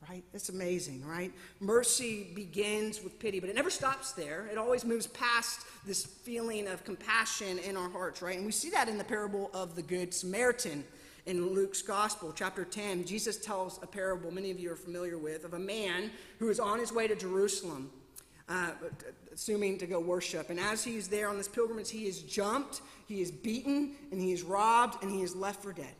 Right? 0.10 0.24
That's 0.32 0.50
amazing, 0.50 1.06
right? 1.06 1.32
Mercy 1.60 2.28
begins 2.34 3.04
with 3.04 3.20
pity, 3.20 3.40
but 3.40 3.50
it 3.50 3.56
never 3.56 3.70
stops 3.70 4.14
there. 4.14 4.48
It 4.52 4.58
always 4.58 4.84
moves 4.84 5.08
past 5.08 5.62
this 5.86 6.06
feeling 6.06 6.68
of 6.68 6.84
compassion 6.84 7.60
in 7.60 7.78
our 7.78 7.90
hearts, 7.90 8.22
right? 8.22 8.38
And 8.38 8.46
we 8.46 8.52
see 8.52 8.70
that 8.72 8.88
in 8.90 8.98
the 8.98 9.04
parable 9.04 9.52
of 9.54 9.76
the 9.76 9.82
Good 9.82 10.14
Samaritan 10.14 10.84
in 11.26 11.54
Luke's 11.54 11.82
Gospel, 11.82 12.34
chapter 12.34 12.66
10. 12.66 13.06
Jesus 13.06 13.38
tells 13.38 13.80
a 13.84 13.88
parable 13.88 14.32
many 14.32 14.52
of 14.52 14.60
you 14.60 14.72
are 14.72 14.76
familiar 14.76 15.18
with 15.18 15.44
of 15.44 15.54
a 15.54 15.60
man 15.60 16.10
who 16.40 16.50
is 16.50 16.60
on 16.60 16.80
his 16.80 16.92
way 16.92 17.08
to 17.08 17.16
Jerusalem 17.16 17.92
uh, 18.50 18.72
assuming 19.32 19.78
to 19.78 19.88
go 19.88 20.00
worship. 20.00 20.50
And 20.50 20.60
as 20.60 20.84
he's 20.84 21.08
there 21.08 21.30
on 21.30 21.38
this 21.38 21.48
pilgrimage, 21.48 21.92
he 21.92 22.08
is 22.08 22.22
jumped, 22.24 22.82
he 23.08 23.22
is 23.22 23.32
beaten, 23.32 23.96
and 24.12 24.20
he 24.20 24.32
is 24.32 24.44
robbed, 24.44 25.02
and 25.04 25.12
he 25.12 25.22
is 25.22 25.36
left 25.36 25.64
for 25.64 25.72
dead. 25.72 25.94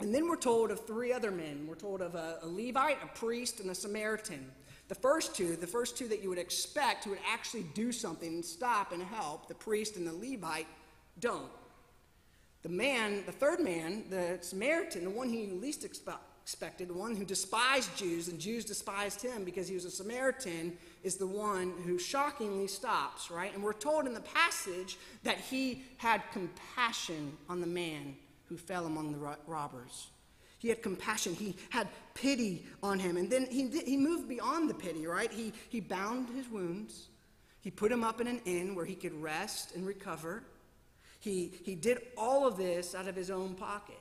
And 0.00 0.14
then 0.14 0.28
we're 0.28 0.36
told 0.36 0.70
of 0.70 0.86
three 0.86 1.12
other 1.12 1.30
men. 1.30 1.66
We're 1.68 1.74
told 1.74 2.00
of 2.00 2.14
a, 2.14 2.38
a 2.42 2.46
Levite, 2.46 3.02
a 3.02 3.06
priest, 3.18 3.60
and 3.60 3.70
a 3.70 3.74
Samaritan. 3.74 4.50
The 4.88 4.94
first 4.94 5.34
two, 5.34 5.56
the 5.56 5.66
first 5.66 5.98
two 5.98 6.08
that 6.08 6.22
you 6.22 6.30
would 6.30 6.38
expect 6.38 7.04
who 7.04 7.10
would 7.10 7.18
actually 7.30 7.64
do 7.74 7.92
something 7.92 8.28
and 8.28 8.44
stop 8.44 8.92
and 8.92 9.02
help, 9.02 9.46
the 9.48 9.54
priest 9.54 9.96
and 9.96 10.06
the 10.06 10.12
Levite, 10.12 10.66
don't. 11.18 11.50
The 12.62 12.70
man, 12.70 13.22
the 13.26 13.32
third 13.32 13.60
man, 13.60 14.04
the 14.08 14.38
Samaritan, 14.40 15.04
the 15.04 15.10
one 15.10 15.28
he 15.28 15.46
least 15.46 15.84
expected, 16.48 16.90
one 16.90 17.14
who 17.14 17.26
despised 17.26 17.94
Jews 17.94 18.28
and 18.28 18.38
Jews 18.38 18.64
despised 18.64 19.20
him 19.20 19.44
because 19.44 19.68
he 19.68 19.74
was 19.74 19.84
a 19.84 19.90
Samaritan, 19.90 20.78
is 21.02 21.16
the 21.16 21.26
one 21.26 21.74
who 21.84 21.98
shockingly 21.98 22.66
stops, 22.66 23.30
right? 23.30 23.52
And 23.52 23.62
we're 23.62 23.74
told 23.74 24.06
in 24.06 24.14
the 24.14 24.22
passage 24.22 24.96
that 25.24 25.36
he 25.36 25.82
had 25.98 26.22
compassion 26.32 27.36
on 27.50 27.60
the 27.60 27.66
man 27.66 28.16
who 28.46 28.56
fell 28.56 28.86
among 28.86 29.12
the 29.12 29.36
robbers. 29.46 30.06
He 30.58 30.70
had 30.70 30.82
compassion. 30.82 31.34
He 31.34 31.54
had 31.68 31.86
pity 32.14 32.64
on 32.82 32.98
him. 32.98 33.18
And 33.18 33.28
then 33.28 33.46
he, 33.50 33.68
he 33.68 33.98
moved 33.98 34.26
beyond 34.26 34.70
the 34.70 34.74
pity, 34.74 35.06
right? 35.06 35.30
He, 35.30 35.52
he 35.68 35.80
bound 35.80 36.30
his 36.30 36.48
wounds. 36.48 37.08
He 37.60 37.70
put 37.70 37.92
him 37.92 38.02
up 38.02 38.22
in 38.22 38.26
an 38.26 38.40
inn 38.46 38.74
where 38.74 38.86
he 38.86 38.94
could 38.94 39.12
rest 39.20 39.76
and 39.76 39.86
recover. 39.86 40.44
He, 41.20 41.52
he 41.62 41.74
did 41.74 41.98
all 42.16 42.46
of 42.46 42.56
this 42.56 42.94
out 42.94 43.06
of 43.06 43.14
his 43.14 43.30
own 43.30 43.54
pocket. 43.54 43.98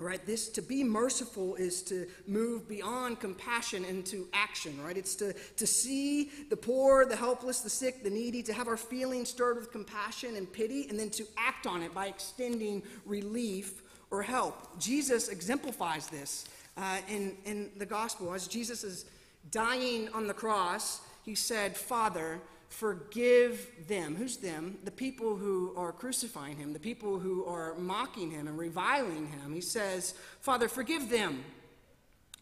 Right? 0.00 0.24
This 0.24 0.48
to 0.48 0.62
be 0.62 0.82
merciful 0.82 1.56
is 1.56 1.82
to 1.82 2.06
move 2.26 2.66
beyond 2.66 3.20
compassion 3.20 3.84
into 3.84 4.28
action, 4.32 4.82
right? 4.82 4.96
It's 4.96 5.14
to, 5.16 5.34
to 5.34 5.66
see 5.66 6.30
the 6.48 6.56
poor, 6.56 7.04
the 7.04 7.16
helpless, 7.16 7.60
the 7.60 7.68
sick, 7.68 8.02
the 8.02 8.08
needy, 8.08 8.42
to 8.44 8.54
have 8.54 8.66
our 8.66 8.78
feelings 8.78 9.28
stirred 9.28 9.58
with 9.58 9.70
compassion 9.70 10.36
and 10.36 10.50
pity, 10.50 10.86
and 10.88 10.98
then 10.98 11.10
to 11.10 11.26
act 11.36 11.66
on 11.66 11.82
it 11.82 11.92
by 11.92 12.06
extending 12.06 12.82
relief 13.04 13.82
or 14.10 14.22
help. 14.22 14.78
Jesus 14.78 15.28
exemplifies 15.28 16.06
this 16.08 16.46
uh, 16.78 16.98
in, 17.08 17.36
in 17.44 17.70
the 17.76 17.86
gospel. 17.86 18.32
As 18.32 18.48
Jesus 18.48 18.84
is 18.84 19.04
dying 19.50 20.08
on 20.14 20.26
the 20.26 20.34
cross, 20.34 21.02
he 21.24 21.34
said, 21.34 21.76
Father, 21.76 22.40
forgive 22.70 23.68
them. 23.88 24.16
Who's 24.16 24.38
them? 24.38 24.78
The 24.84 24.90
people 24.90 25.36
who 25.36 25.74
are 25.76 25.92
crucifying 25.92 26.56
him, 26.56 26.72
the 26.72 26.78
people 26.78 27.18
who 27.18 27.44
are 27.44 27.74
mocking 27.74 28.30
him 28.30 28.46
and 28.46 28.56
reviling 28.56 29.26
him. 29.26 29.52
He 29.52 29.60
says, 29.60 30.14
Father, 30.40 30.68
forgive 30.68 31.10
them, 31.10 31.44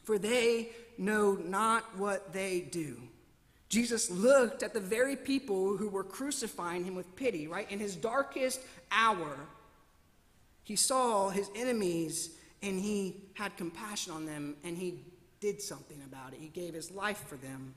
for 0.05 0.19
they 0.19 0.69
know 0.97 1.33
not 1.33 1.97
what 1.99 2.33
they 2.33 2.61
do. 2.61 2.99
Jesus 3.69 4.11
looked 4.11 4.63
at 4.63 4.73
the 4.73 4.81
very 4.81 5.17
people 5.17 5.77
who 5.77 5.89
were 5.89 6.05
crucifying 6.05 6.85
him 6.85 6.95
with 6.95 7.17
pity, 7.17 7.47
right? 7.49 7.71
In 7.71 7.79
his 7.79 7.97
darkest 7.97 8.61
hour, 8.91 9.37
he 10.63 10.77
saw 10.77 11.31
his 11.31 11.51
enemies 11.57 12.31
and 12.63 12.79
he 12.79 13.17
had 13.35 13.57
compassion 13.57 14.13
on 14.13 14.27
them 14.27 14.57
and 14.65 14.77
he 14.77 15.05
did 15.41 15.61
something 15.61 16.03
about 16.07 16.33
it. 16.33 16.39
He 16.41 16.49
gave 16.49 16.75
his 16.75 16.91
life 16.91 17.25
for 17.27 17.37
them. 17.37 17.75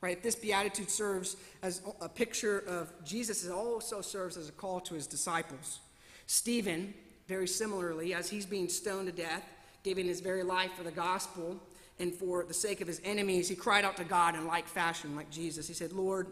Right? 0.00 0.22
This 0.22 0.34
beatitude 0.34 0.90
serves 0.90 1.36
as 1.62 1.80
a 2.00 2.08
picture 2.08 2.58
of 2.60 2.92
Jesus. 3.04 3.44
It 3.44 3.50
also 3.50 4.00
serves 4.02 4.36
as 4.36 4.48
a 4.48 4.52
call 4.52 4.80
to 4.80 4.94
his 4.94 5.06
disciples. 5.06 5.80
Stephen, 6.26 6.92
very 7.28 7.48
similarly, 7.48 8.14
as 8.14 8.28
he's 8.28 8.46
being 8.46 8.68
stoned 8.68 9.06
to 9.06 9.12
death, 9.12 9.42
giving 9.82 10.06
his 10.06 10.20
very 10.20 10.42
life 10.42 10.72
for 10.76 10.82
the 10.82 10.90
gospel 10.90 11.56
and 11.98 12.12
for 12.12 12.44
the 12.44 12.54
sake 12.54 12.80
of 12.80 12.86
his 12.86 13.00
enemies, 13.04 13.48
he 13.48 13.54
cried 13.54 13.84
out 13.84 13.96
to 13.96 14.04
God 14.04 14.34
in 14.34 14.46
like 14.46 14.68
fashion, 14.68 15.16
like 15.16 15.30
Jesus. 15.30 15.66
He 15.66 15.74
said, 15.74 15.92
Lord, 15.92 16.26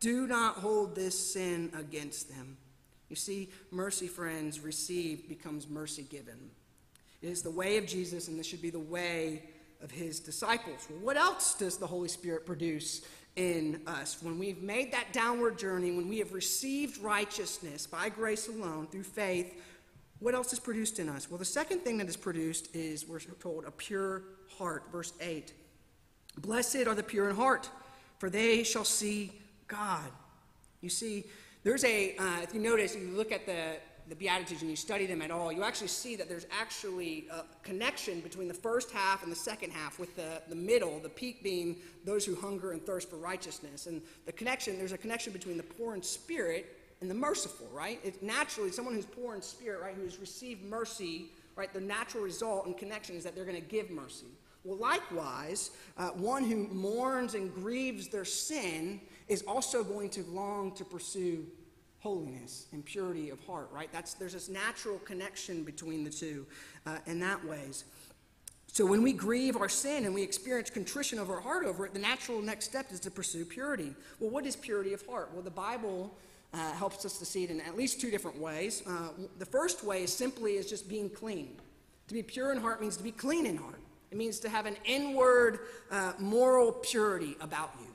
do 0.00 0.26
not 0.26 0.56
hold 0.56 0.94
this 0.94 1.32
sin 1.32 1.70
against 1.78 2.28
them. 2.28 2.56
You 3.08 3.16
see, 3.16 3.48
mercy, 3.70 4.06
friends, 4.06 4.60
received 4.60 5.28
becomes 5.28 5.68
mercy 5.68 6.02
given. 6.02 6.50
It 7.22 7.28
is 7.28 7.42
the 7.42 7.50
way 7.50 7.78
of 7.78 7.86
Jesus, 7.86 8.28
and 8.28 8.38
this 8.38 8.46
should 8.46 8.62
be 8.62 8.70
the 8.70 8.78
way 8.78 9.42
of 9.82 9.90
his 9.90 10.20
disciples. 10.20 10.86
Well, 10.90 11.00
what 11.00 11.16
else 11.16 11.54
does 11.54 11.76
the 11.76 11.86
Holy 11.86 12.08
Spirit 12.08 12.44
produce 12.46 13.02
in 13.36 13.80
us? 13.86 14.22
When 14.22 14.38
we've 14.38 14.62
made 14.62 14.92
that 14.92 15.12
downward 15.12 15.58
journey, 15.58 15.92
when 15.92 16.08
we 16.08 16.18
have 16.18 16.32
received 16.32 16.98
righteousness 16.98 17.86
by 17.86 18.08
grace 18.08 18.48
alone 18.48 18.88
through 18.88 19.04
faith, 19.04 19.54
what 20.20 20.34
else 20.34 20.52
is 20.52 20.58
produced 20.58 20.98
in 20.98 21.08
us? 21.08 21.30
Well, 21.30 21.38
the 21.38 21.44
second 21.44 21.80
thing 21.80 21.98
that 21.98 22.08
is 22.08 22.16
produced 22.16 22.74
is, 22.74 23.06
we're 23.06 23.20
told, 23.20 23.64
a 23.64 23.70
pure 23.70 24.22
heart. 24.56 24.84
Verse 24.90 25.12
8 25.20 25.52
Blessed 26.38 26.86
are 26.86 26.94
the 26.94 27.02
pure 27.02 27.30
in 27.30 27.36
heart, 27.36 27.70
for 28.18 28.28
they 28.30 28.62
shall 28.62 28.84
see 28.84 29.32
God. 29.68 30.10
You 30.80 30.88
see, 30.88 31.24
there's 31.62 31.84
a, 31.84 32.16
uh, 32.16 32.40
if 32.42 32.54
you 32.54 32.60
notice, 32.60 32.96
you 32.96 33.08
look 33.08 33.32
at 33.32 33.46
the, 33.46 33.76
the 34.08 34.14
Beatitudes 34.14 34.62
and 34.62 34.70
you 34.70 34.76
study 34.76 35.06
them 35.06 35.20
at 35.20 35.30
all, 35.30 35.52
you 35.52 35.62
actually 35.62 35.88
see 35.88 36.16
that 36.16 36.28
there's 36.28 36.46
actually 36.50 37.26
a 37.30 37.44
connection 37.62 38.20
between 38.20 38.48
the 38.48 38.54
first 38.54 38.90
half 38.90 39.22
and 39.22 39.30
the 39.30 39.36
second 39.36 39.70
half, 39.70 39.98
with 39.98 40.14
the, 40.16 40.42
the 40.48 40.54
middle, 40.54 40.98
the 41.00 41.08
peak 41.08 41.42
being 41.42 41.76
those 42.04 42.24
who 42.24 42.34
hunger 42.34 42.72
and 42.72 42.84
thirst 42.84 43.10
for 43.10 43.16
righteousness. 43.16 43.86
And 43.86 44.00
the 44.26 44.32
connection, 44.32 44.78
there's 44.78 44.92
a 44.92 44.98
connection 44.98 45.32
between 45.32 45.56
the 45.56 45.62
poor 45.62 45.94
in 45.94 46.02
spirit 46.02 46.76
and 47.00 47.10
the 47.10 47.14
merciful, 47.14 47.68
right? 47.72 48.00
It's 48.02 48.22
naturally 48.22 48.72
someone 48.72 48.94
who's 48.94 49.06
poor 49.06 49.34
in 49.34 49.42
spirit, 49.42 49.80
right, 49.82 49.94
who 49.94 50.04
has 50.04 50.18
received 50.18 50.64
mercy, 50.64 51.26
right? 51.54 51.72
The 51.72 51.80
natural 51.80 52.24
result 52.24 52.66
and 52.66 52.76
connection 52.76 53.16
is 53.16 53.24
that 53.24 53.34
they're 53.34 53.44
going 53.44 53.60
to 53.60 53.68
give 53.68 53.90
mercy. 53.90 54.26
Well, 54.64 54.78
likewise, 54.78 55.70
uh, 55.96 56.08
one 56.08 56.44
who 56.44 56.66
mourns 56.68 57.34
and 57.34 57.54
grieves 57.54 58.08
their 58.08 58.24
sin 58.24 59.00
is 59.28 59.42
also 59.42 59.84
going 59.84 60.10
to 60.10 60.22
long 60.24 60.72
to 60.72 60.84
pursue 60.84 61.46
holiness 62.00 62.66
and 62.72 62.84
purity 62.84 63.30
of 63.30 63.44
heart, 63.44 63.68
right? 63.72 63.88
That's, 63.92 64.14
there's 64.14 64.34
this 64.34 64.48
natural 64.48 64.98
connection 64.98 65.64
between 65.64 66.04
the 66.04 66.10
two 66.10 66.46
uh, 66.86 66.98
in 67.06 67.18
that 67.20 67.44
ways. 67.44 67.84
So 68.68 68.86
when 68.86 69.02
we 69.02 69.12
grieve 69.12 69.56
our 69.56 69.68
sin 69.68 70.04
and 70.04 70.14
we 70.14 70.22
experience 70.22 70.70
contrition 70.70 71.18
of 71.18 71.30
our 71.30 71.40
heart 71.40 71.64
over 71.64 71.86
it, 71.86 71.94
the 71.94 71.98
natural 71.98 72.40
next 72.40 72.66
step 72.66 72.92
is 72.92 73.00
to 73.00 73.10
pursue 73.10 73.44
purity. 73.44 73.94
Well, 74.20 74.30
what 74.30 74.46
is 74.46 74.54
purity 74.54 74.92
of 74.92 75.04
heart? 75.06 75.30
Well, 75.32 75.42
the 75.42 75.50
Bible 75.50 76.14
uh, 76.54 76.72
helps 76.74 77.04
us 77.04 77.18
to 77.18 77.24
see 77.24 77.44
it 77.44 77.50
in 77.50 77.60
at 77.60 77.76
least 77.76 78.00
two 78.00 78.10
different 78.10 78.38
ways. 78.38 78.82
Uh, 78.86 79.08
the 79.38 79.46
first 79.46 79.82
way 79.82 80.04
is 80.04 80.12
simply 80.12 80.52
is 80.52 80.68
just 80.68 80.88
being 80.88 81.10
clean. 81.10 81.56
To 82.08 82.14
be 82.14 82.22
pure 82.22 82.52
in 82.52 82.58
heart 82.58 82.80
means 82.80 82.96
to 82.98 83.02
be 83.02 83.10
clean 83.10 83.46
in 83.46 83.56
heart. 83.56 83.80
It 84.10 84.16
means 84.16 84.38
to 84.40 84.48
have 84.48 84.66
an 84.66 84.76
inward 84.84 85.60
uh, 85.90 86.12
moral 86.18 86.72
purity 86.72 87.36
about 87.40 87.72
you 87.80 87.88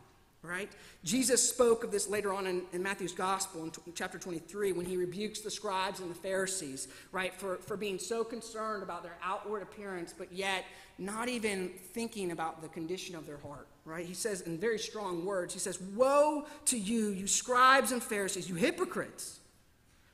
right? 0.43 0.69
Jesus 1.05 1.47
spoke 1.47 1.85
of 1.85 1.91
this 1.91 2.09
later 2.09 2.33
on 2.33 2.45
in, 2.47 2.63
in 2.73 2.83
Matthew's 2.83 3.13
gospel 3.13 3.63
in 3.63 3.71
t- 3.71 3.81
chapter 3.95 4.19
23 4.19 4.73
when 4.73 4.85
he 4.85 4.97
rebukes 4.97 5.39
the 5.39 5.49
scribes 5.49 6.01
and 6.01 6.11
the 6.11 6.15
Pharisees, 6.15 6.89
right, 7.13 7.33
for, 7.33 7.57
for 7.57 7.77
being 7.77 7.97
so 7.97 8.25
concerned 8.25 8.83
about 8.83 9.03
their 9.03 9.17
outward 9.23 9.63
appearance, 9.63 10.13
but 10.15 10.31
yet 10.33 10.65
not 10.99 11.29
even 11.29 11.69
thinking 11.93 12.31
about 12.31 12.61
the 12.61 12.67
condition 12.67 13.15
of 13.15 13.25
their 13.25 13.37
heart, 13.37 13.67
right? 13.85 14.05
He 14.05 14.13
says 14.13 14.41
in 14.41 14.57
very 14.57 14.77
strong 14.77 15.25
words, 15.25 15.53
he 15.53 15.59
says, 15.61 15.79
Woe 15.95 16.45
to 16.65 16.77
you, 16.77 17.09
you 17.09 17.25
scribes 17.25 17.93
and 17.93 18.03
Pharisees, 18.03 18.49
you 18.49 18.55
hypocrites, 18.55 19.39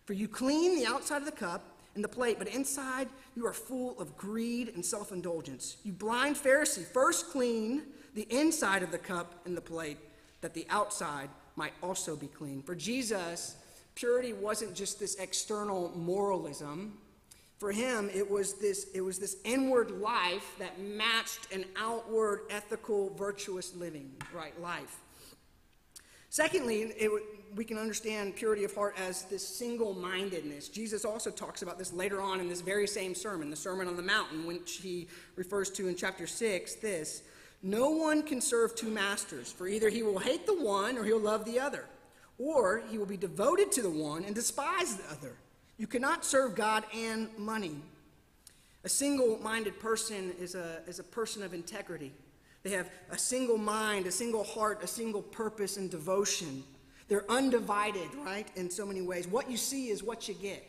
for 0.06 0.14
you 0.14 0.28
clean 0.28 0.76
the 0.76 0.86
outside 0.86 1.18
of 1.18 1.26
the 1.26 1.32
cup 1.32 1.80
and 1.96 2.04
the 2.04 2.08
plate, 2.08 2.38
but 2.38 2.48
inside 2.48 3.10
you 3.36 3.48
are 3.48 3.54
full 3.54 4.00
of 4.00 4.16
greed 4.16 4.70
and 4.76 4.86
self 4.86 5.12
indulgence. 5.12 5.78
You 5.84 5.92
blind 5.92 6.36
Pharisee, 6.36 6.86
first 6.86 7.32
clean 7.32 7.82
the 8.14 8.28
inside 8.30 8.84
of 8.84 8.92
the 8.92 8.98
cup 8.98 9.42
and 9.46 9.58
the 9.58 9.62
plate 9.62 9.98
that 10.42 10.54
the 10.54 10.66
outside 10.70 11.30
might 11.56 11.74
also 11.84 12.16
be 12.16 12.28
clean. 12.28 12.62
For 12.62 12.76
Jesus, 12.76 13.58
purity 13.96 14.34
wasn't 14.34 14.74
just 14.74 15.00
this 15.00 15.16
external 15.16 15.92
moralism. 15.96 16.98
For 17.58 17.74
him, 17.74 18.10
it 18.14 18.30
was 18.30 18.54
this, 18.54 18.88
it 18.94 19.02
was 19.02 19.20
this 19.20 19.36
inward 19.44 19.92
life 19.92 20.56
that 20.60 20.80
matched 20.80 21.52
an 21.52 21.66
outward 21.76 22.44
ethical, 22.50 23.14
virtuous 23.16 23.76
living, 23.76 24.12
right, 24.34 24.60
life. 24.62 25.02
Secondly, 26.30 26.94
it, 26.98 27.12
we 27.56 27.66
can 27.66 27.78
understand 27.78 28.36
purity 28.36 28.64
of 28.64 28.74
heart 28.74 28.96
as 28.98 29.24
this 29.24 29.46
single 29.46 29.94
mindedness. 29.94 30.70
Jesus 30.70 31.04
also 31.04 31.32
talks 31.32 31.64
about 31.64 31.80
this 31.80 31.92
later 31.92 32.22
on 32.22 32.40
in 32.40 32.48
this 32.48 32.62
very 32.62 32.88
same 32.88 33.16
sermon, 33.16 33.50
the 33.50 33.56
Sermon 33.56 33.88
on 33.88 33.98
the 33.98 34.04
Mountain, 34.04 34.46
which 34.46 34.78
he 34.78 35.08
refers 35.36 35.70
to 35.72 35.88
in 35.88 35.96
chapter 35.96 36.28
6. 36.28 36.76
This 36.76 37.24
no 37.62 37.90
one 37.90 38.24
can 38.24 38.42
serve 38.42 38.76
two 38.76 38.90
masters, 38.90 39.52
for 39.52 39.68
either 39.68 39.90
he 39.90 40.04
will 40.04 40.20
hate 40.20 40.46
the 40.46 40.62
one 40.64 40.98
or 40.98 41.04
he'll 41.04 41.20
love 41.20 41.46
the 41.46 41.60
other, 41.60 41.86
or 42.38 42.84
he 42.90 42.98
will 42.98 43.06
be 43.06 43.18
devoted 43.18 43.72
to 43.74 43.82
the 43.82 43.90
one 43.90 44.24
and 44.24 44.34
despise 44.34 44.96
the 44.96 45.12
other. 45.12 45.36
You 45.78 45.88
cannot 45.88 46.26
serve 46.26 46.56
God 46.56 46.84
and 46.94 47.30
money. 47.38 47.76
A 48.84 48.90
single 48.90 49.40
minded 49.40 49.80
person 49.80 50.34
is 50.40 50.56
a, 50.56 50.82
is 50.88 51.00
a 51.00 51.04
person 51.04 51.44
of 51.44 51.54
integrity. 51.54 52.12
They 52.64 52.72
have 52.72 52.90
a 53.12 53.18
single 53.18 53.58
mind, 53.58 54.06
a 54.06 54.12
single 54.12 54.44
heart, 54.44 54.84
a 54.84 54.88
single 54.88 55.22
purpose 55.22 55.78
and 55.78 55.90
devotion. 55.90 56.64
They're 57.08 57.30
undivided, 57.30 58.14
right, 58.24 58.48
in 58.56 58.70
so 58.70 58.86
many 58.86 59.02
ways. 59.02 59.28
What 59.28 59.50
you 59.50 59.58
see 59.58 59.90
is 59.90 60.04
what 60.04 60.28
you 60.28 60.34
get. 60.34 60.66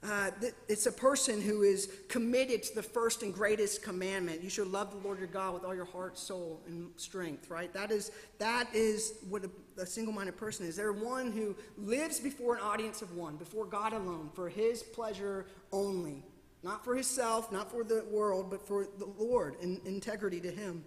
Uh, 0.00 0.30
it's 0.68 0.86
a 0.86 0.92
person 0.92 1.40
who 1.40 1.62
is 1.62 1.90
committed 2.08 2.62
to 2.62 2.74
the 2.76 2.82
first 2.82 3.24
and 3.24 3.34
greatest 3.34 3.82
commandment. 3.82 4.42
You 4.42 4.50
should 4.50 4.68
love 4.68 4.92
the 4.92 4.98
Lord 4.98 5.18
your 5.18 5.26
God 5.26 5.54
with 5.54 5.64
all 5.64 5.74
your 5.74 5.86
heart, 5.86 6.16
soul, 6.16 6.62
and 6.68 6.90
strength, 6.96 7.50
right? 7.50 7.72
That 7.72 7.90
is, 7.90 8.12
that 8.38 8.68
is 8.72 9.14
what 9.28 9.44
a, 9.44 9.50
a 9.80 9.86
single 9.86 10.14
minded 10.14 10.36
person 10.36 10.66
is. 10.66 10.76
They're 10.76 10.92
one 10.92 11.32
who 11.32 11.56
lives 11.76 12.20
before 12.20 12.54
an 12.54 12.62
audience 12.62 13.02
of 13.02 13.16
one, 13.16 13.36
before 13.36 13.64
God 13.64 13.92
alone, 13.92 14.30
for 14.34 14.48
his 14.48 14.84
pleasure 14.84 15.46
only. 15.72 16.22
Not 16.62 16.84
for 16.84 16.94
himself, 16.94 17.50
not 17.50 17.70
for 17.70 17.82
the 17.82 18.04
world, 18.08 18.50
but 18.50 18.66
for 18.66 18.86
the 18.98 19.06
Lord 19.18 19.56
in 19.60 19.80
integrity 19.84 20.40
to 20.40 20.50
him. 20.50 20.84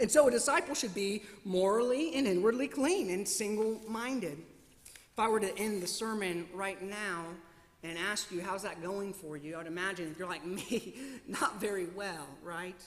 And 0.00 0.10
so 0.10 0.26
a 0.26 0.30
disciple 0.32 0.74
should 0.74 0.94
be 0.94 1.22
morally 1.44 2.14
and 2.14 2.26
inwardly 2.26 2.66
clean 2.66 3.10
and 3.10 3.26
single 3.26 3.80
minded. 3.88 4.38
If 5.12 5.18
I 5.18 5.28
were 5.28 5.40
to 5.40 5.58
end 5.58 5.82
the 5.82 5.86
sermon 5.86 6.46
right 6.52 6.80
now 6.82 7.24
and 7.88 7.98
ask 7.98 8.30
you, 8.30 8.42
how's 8.42 8.62
that 8.62 8.82
going 8.82 9.12
for 9.12 9.36
you? 9.36 9.56
I'd 9.56 9.66
imagine 9.66 10.10
if 10.10 10.18
you're 10.18 10.28
like 10.28 10.44
me, 10.46 10.94
not 11.26 11.60
very 11.60 11.86
well, 11.94 12.26
right? 12.42 12.80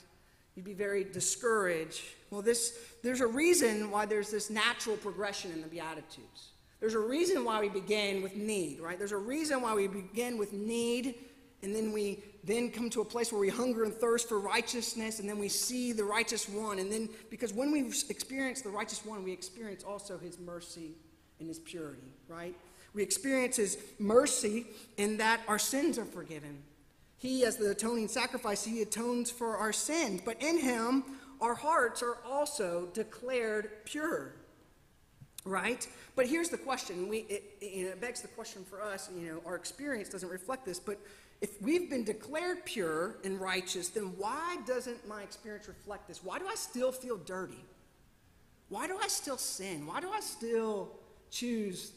You'd 0.54 0.64
be 0.64 0.74
very 0.74 1.04
discouraged. 1.04 2.02
Well, 2.30 2.42
this, 2.42 2.78
there's 3.02 3.20
a 3.20 3.26
reason 3.26 3.90
why 3.90 4.06
there's 4.06 4.30
this 4.30 4.50
natural 4.50 4.96
progression 4.96 5.52
in 5.52 5.62
the 5.62 5.68
Beatitudes. 5.68 6.48
There's 6.80 6.94
a 6.94 6.98
reason 6.98 7.44
why 7.44 7.60
we 7.60 7.68
begin 7.68 8.22
with 8.22 8.36
need, 8.36 8.80
right? 8.80 8.98
There's 8.98 9.12
a 9.12 9.18
reason 9.18 9.60
why 9.60 9.74
we 9.74 9.86
begin 9.86 10.38
with 10.38 10.52
need 10.52 11.14
and 11.62 11.74
then 11.74 11.92
we 11.92 12.22
then 12.42 12.70
come 12.70 12.88
to 12.90 13.02
a 13.02 13.04
place 13.04 13.32
where 13.32 13.40
we 13.40 13.48
hunger 13.48 13.84
and 13.84 13.92
thirst 13.92 14.28
for 14.28 14.40
righteousness 14.40 15.20
and 15.20 15.28
then 15.28 15.38
we 15.38 15.48
see 15.48 15.92
the 15.92 16.04
righteous 16.04 16.48
one 16.48 16.78
and 16.78 16.90
then 16.90 17.08
because 17.28 17.52
when 17.52 17.70
we 17.70 17.86
experience 18.08 18.62
the 18.62 18.68
righteous 18.70 19.04
one 19.04 19.22
we 19.22 19.32
experience 19.32 19.84
also 19.84 20.18
his 20.18 20.38
mercy 20.38 20.92
and 21.38 21.48
his 21.48 21.58
purity 21.58 22.14
right 22.28 22.54
we 22.94 23.02
experience 23.02 23.56
his 23.56 23.78
mercy 23.98 24.66
in 24.96 25.16
that 25.18 25.40
our 25.48 25.58
sins 25.58 25.98
are 25.98 26.04
forgiven 26.04 26.62
he 27.16 27.44
as 27.44 27.56
the 27.56 27.70
atoning 27.70 28.08
sacrifice 28.08 28.64
he 28.64 28.82
atones 28.82 29.30
for 29.30 29.56
our 29.56 29.72
sins 29.72 30.20
but 30.24 30.40
in 30.42 30.58
him 30.58 31.04
our 31.40 31.54
hearts 31.54 32.02
are 32.02 32.18
also 32.26 32.88
declared 32.94 33.70
pure 33.84 34.34
right 35.44 35.88
but 36.16 36.26
here's 36.26 36.48
the 36.48 36.58
question 36.58 37.08
we 37.08 37.18
it, 37.28 37.42
it 37.60 38.00
begs 38.00 38.20
the 38.20 38.28
question 38.28 38.64
for 38.68 38.82
us 38.82 39.08
you 39.16 39.28
know 39.28 39.42
our 39.46 39.56
experience 39.56 40.08
doesn't 40.08 40.30
reflect 40.30 40.64
this 40.64 40.78
but 40.78 40.98
if 41.40 41.60
we've 41.62 41.88
been 41.88 42.04
declared 42.04 42.64
pure 42.66 43.16
and 43.24 43.40
righteous, 43.40 43.88
then 43.88 44.12
why 44.18 44.58
doesn't 44.66 45.08
my 45.08 45.22
experience 45.22 45.68
reflect 45.68 46.06
this? 46.06 46.22
Why 46.22 46.38
do 46.38 46.46
I 46.46 46.54
still 46.54 46.92
feel 46.92 47.16
dirty? 47.16 47.64
Why 48.68 48.86
do 48.86 48.98
I 49.02 49.08
still 49.08 49.38
sin? 49.38 49.86
Why 49.86 50.00
do 50.00 50.10
I 50.10 50.20
still 50.20 50.90
choose 51.30 51.92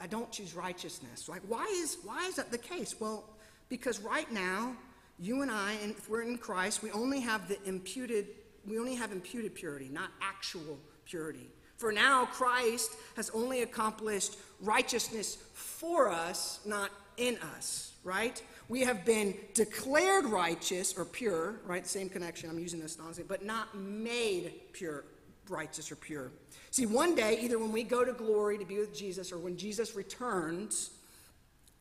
I 0.00 0.06
don't 0.06 0.30
choose 0.30 0.54
righteousness? 0.54 1.28
Like 1.28 1.42
why 1.46 1.64
is 1.70 1.98
why 2.04 2.26
is 2.26 2.36
that 2.36 2.50
the 2.50 2.58
case? 2.58 2.94
Well, 2.98 3.24
because 3.68 4.00
right 4.00 4.30
now, 4.30 4.76
you 5.18 5.42
and 5.42 5.50
I, 5.50 5.72
and 5.82 5.92
if 5.92 6.08
we're 6.08 6.22
in 6.22 6.38
Christ, 6.38 6.82
we 6.82 6.90
only 6.90 7.20
have 7.20 7.48
the 7.48 7.62
imputed, 7.64 8.26
we 8.66 8.78
only 8.78 8.94
have 8.94 9.12
imputed 9.12 9.54
purity, 9.54 9.88
not 9.90 10.10
actual 10.20 10.78
purity. 11.06 11.48
For 11.76 11.92
now, 11.92 12.26
Christ 12.26 12.92
has 13.16 13.30
only 13.30 13.62
accomplished 13.62 14.36
righteousness 14.60 15.38
for 15.52 16.08
us, 16.08 16.60
not 16.64 16.90
in 17.16 17.36
us 17.38 17.94
right? 18.04 18.40
We 18.68 18.82
have 18.82 19.04
been 19.04 19.34
declared 19.54 20.26
righteous 20.26 20.96
or 20.96 21.04
pure, 21.04 21.56
right? 21.64 21.86
Same 21.86 22.08
connection, 22.08 22.50
I'm 22.50 22.58
using 22.58 22.80
this 22.80 22.98
nonsense, 22.98 23.26
but 23.26 23.44
not 23.44 23.74
made 23.76 24.52
pure, 24.72 25.04
righteous 25.48 25.90
or 25.92 25.96
pure. 25.96 26.30
See, 26.70 26.86
one 26.86 27.14
day, 27.14 27.38
either 27.40 27.58
when 27.58 27.72
we 27.72 27.82
go 27.82 28.04
to 28.04 28.12
glory 28.12 28.58
to 28.58 28.64
be 28.64 28.78
with 28.78 28.94
Jesus 28.94 29.32
or 29.32 29.38
when 29.38 29.56
Jesus 29.56 29.94
returns, 29.94 30.90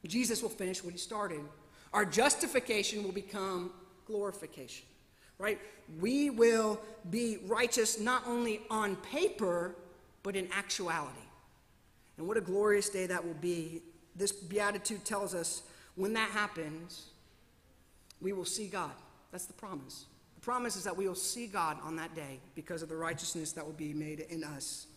Jesus 0.05 0.41
will 0.41 0.49
finish 0.49 0.83
what 0.83 0.93
he 0.93 0.99
started. 0.99 1.41
Our 1.93 2.05
justification 2.05 3.03
will 3.03 3.11
become 3.11 3.71
glorification, 4.05 4.85
right? 5.37 5.59
We 5.99 6.29
will 6.29 6.81
be 7.09 7.37
righteous 7.45 7.99
not 7.99 8.23
only 8.27 8.61
on 8.69 8.95
paper, 8.97 9.75
but 10.23 10.35
in 10.35 10.49
actuality. 10.51 11.17
And 12.17 12.27
what 12.27 12.37
a 12.37 12.41
glorious 12.41 12.89
day 12.89 13.07
that 13.07 13.25
will 13.25 13.33
be. 13.35 13.81
This 14.15 14.31
beatitude 14.31 15.05
tells 15.05 15.33
us 15.33 15.63
when 15.95 16.13
that 16.13 16.29
happens, 16.31 17.07
we 18.21 18.33
will 18.33 18.45
see 18.45 18.67
God. 18.67 18.91
That's 19.31 19.45
the 19.45 19.53
promise. 19.53 20.05
Promise 20.43 20.75
is 20.75 20.83
that 20.83 20.97
we 20.97 21.07
will 21.07 21.15
see 21.15 21.47
God 21.47 21.77
on 21.83 21.95
that 21.95 22.13
day 22.15 22.41
because 22.53 22.81
of 22.81 22.89
the 22.89 22.97
righteousness 22.97 23.53
that 23.53 23.65
will 23.65 23.71
be 23.71 23.93
made 23.93 24.19
in 24.29 24.43
us. 24.43 24.87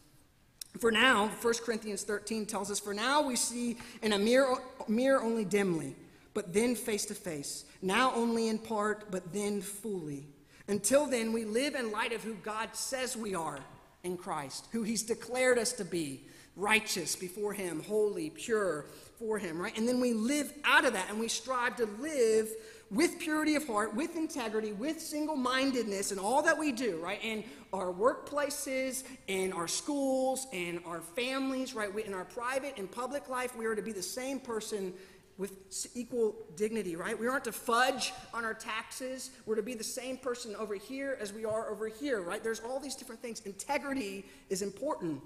For 0.80 0.90
now, 0.90 1.28
1 1.28 1.54
Corinthians 1.64 2.02
13 2.02 2.46
tells 2.46 2.68
us, 2.68 2.80
For 2.80 2.92
now 2.92 3.22
we 3.22 3.37
see 3.37 3.76
in 4.02 4.12
a 4.12 4.18
mirror, 4.18 4.56
mirror 4.88 5.22
only 5.22 5.44
dimly, 5.44 5.94
but 6.35 6.52
then 6.52 6.74
face 6.74 7.06
to 7.06 7.14
face. 7.14 7.64
Now 7.80 8.12
only 8.16 8.48
in 8.48 8.59
part, 8.59 9.12
but 9.12 9.32
then 9.32 9.62
fully. 9.62 10.26
Until 10.66 11.06
then, 11.06 11.32
we 11.32 11.44
live 11.44 11.76
in 11.76 11.92
light 11.92 12.12
of 12.12 12.24
who 12.24 12.35
God 12.35 12.70
says 12.74 13.16
we 13.16 13.37
are 13.37 13.61
in 14.02 14.16
Christ, 14.16 14.66
who 14.72 14.82
He's 14.82 15.04
declared 15.04 15.59
us 15.59 15.72
to 15.74 15.85
be 15.85 16.22
righteous 16.56 17.14
before 17.14 17.52
Him, 17.52 17.85
holy, 17.85 18.30
pure, 18.30 18.87
for 19.16 19.38
Him, 19.38 19.61
right? 19.61 19.76
And 19.78 19.87
then 19.87 20.00
we 20.00 20.12
live 20.12 20.52
out 20.64 20.85
of 20.85 20.94
that 20.94 21.09
and 21.09 21.20
we 21.20 21.28
strive 21.28 21.76
to 21.76 21.87
live 22.00 22.48
with 22.90 23.18
purity 23.18 23.57
of 23.57 23.66
heart, 23.66 23.94
with 23.94 24.16
integrity, 24.16 24.72
with 24.72 25.01
single 25.01 25.37
mindedness 25.37 26.12
in 26.12 26.18
all 26.18 26.42
that 26.42 26.57
we 26.57 26.70
do, 26.70 26.99
right? 27.03 27.18
In 27.22 27.42
our 27.72 27.92
workplaces, 27.92 29.03
in 29.27 29.53
our 29.53 29.66
schools, 29.66 30.46
in 30.53 30.81
our 30.87 31.01
families, 31.01 31.75
right? 31.75 31.94
In 32.07 32.14
our 32.14 32.25
private 32.25 32.79
and 32.79 32.90
public 32.90 33.29
life, 33.29 33.57
we 33.57 33.66
are 33.66 33.75
to 33.75 33.83
be 33.83 33.92
the 33.92 34.03
same 34.03 34.38
person 34.38 34.92
with 35.38 35.90
equal 35.94 36.35
dignity, 36.55 36.96
right? 36.96 37.18
We 37.18 37.27
aren't 37.27 37.44
to 37.44 37.53
fudge 37.53 38.12
on 38.33 38.44
our 38.44 38.55
taxes. 38.55 39.31
We're 39.44 39.57
to 39.57 39.62
be 39.62 39.75
the 39.75 39.85
same 39.85 40.16
person 40.16 40.57
over 40.57 40.75
here 40.75 41.18
as 41.20 41.33
we 41.33 41.44
are 41.44 41.68
over 41.70 41.88
here, 41.88 42.22
right? 42.22 42.42
There's 42.42 42.61
all 42.61 42.81
these 42.81 42.94
different 42.94 43.20
things. 43.20 43.40
Integrity 43.40 44.25
is 44.49 44.62
important 44.62 45.20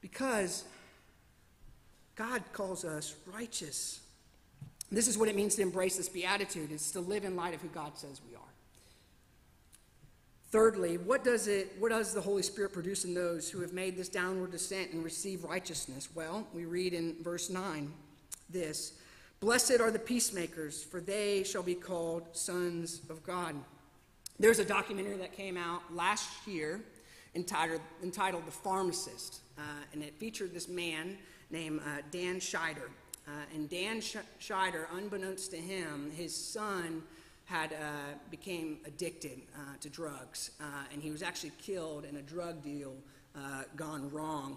because 0.00 0.64
God 2.16 2.42
calls 2.52 2.84
us 2.84 3.14
righteous. 3.32 4.00
This 4.92 5.08
is 5.08 5.16
what 5.16 5.28
it 5.28 5.34
means 5.34 5.54
to 5.54 5.62
embrace 5.62 5.96
this 5.96 6.08
beatitude. 6.10 6.70
It's 6.70 6.90
to 6.92 7.00
live 7.00 7.24
in 7.24 7.34
light 7.34 7.54
of 7.54 7.62
who 7.62 7.68
God 7.68 7.96
says 7.96 8.20
we 8.28 8.36
are. 8.36 8.42
Thirdly, 10.50 10.98
what 10.98 11.24
does 11.24 11.48
it 11.48 11.72
what 11.78 11.88
does 11.88 12.12
the 12.12 12.20
Holy 12.20 12.42
Spirit 12.42 12.74
produce 12.74 13.06
in 13.06 13.14
those 13.14 13.48
who 13.48 13.62
have 13.62 13.72
made 13.72 13.96
this 13.96 14.10
downward 14.10 14.50
descent 14.50 14.92
and 14.92 15.02
receive 15.02 15.44
righteousness? 15.44 16.10
Well, 16.14 16.46
we 16.52 16.66
read 16.66 16.92
in 16.92 17.16
verse 17.22 17.48
9 17.48 17.90
this 18.50 18.92
Blessed 19.40 19.80
are 19.80 19.90
the 19.90 19.98
peacemakers, 19.98 20.84
for 20.84 21.00
they 21.00 21.42
shall 21.42 21.62
be 21.62 21.74
called 21.74 22.24
sons 22.32 23.00
of 23.08 23.24
God. 23.24 23.56
There's 24.38 24.58
a 24.58 24.64
documentary 24.64 25.16
that 25.16 25.32
came 25.32 25.56
out 25.56 25.82
last 25.94 26.46
year 26.46 26.82
entitled, 27.34 27.80
entitled 28.02 28.46
The 28.46 28.52
Pharmacist, 28.52 29.40
uh, 29.56 29.62
and 29.94 30.02
it 30.02 30.14
featured 30.18 30.52
this 30.52 30.68
man 30.68 31.16
named 31.50 31.80
uh, 31.80 32.02
Dan 32.10 32.40
Schneider. 32.40 32.90
Uh, 33.26 33.30
and 33.54 33.70
Dan 33.70 34.00
Schneider, 34.38 34.88
unbeknownst 34.96 35.50
to 35.52 35.56
him, 35.56 36.10
his 36.16 36.34
son 36.34 37.02
had 37.44 37.72
uh, 37.72 37.76
became 38.30 38.78
addicted 38.86 39.40
uh, 39.54 39.76
to 39.80 39.88
drugs, 39.88 40.52
uh, 40.60 40.64
and 40.92 41.02
he 41.02 41.10
was 41.10 41.22
actually 41.22 41.52
killed 41.60 42.04
in 42.04 42.16
a 42.16 42.22
drug 42.22 42.62
deal 42.62 42.94
uh, 43.36 43.62
gone 43.76 44.10
wrong 44.10 44.56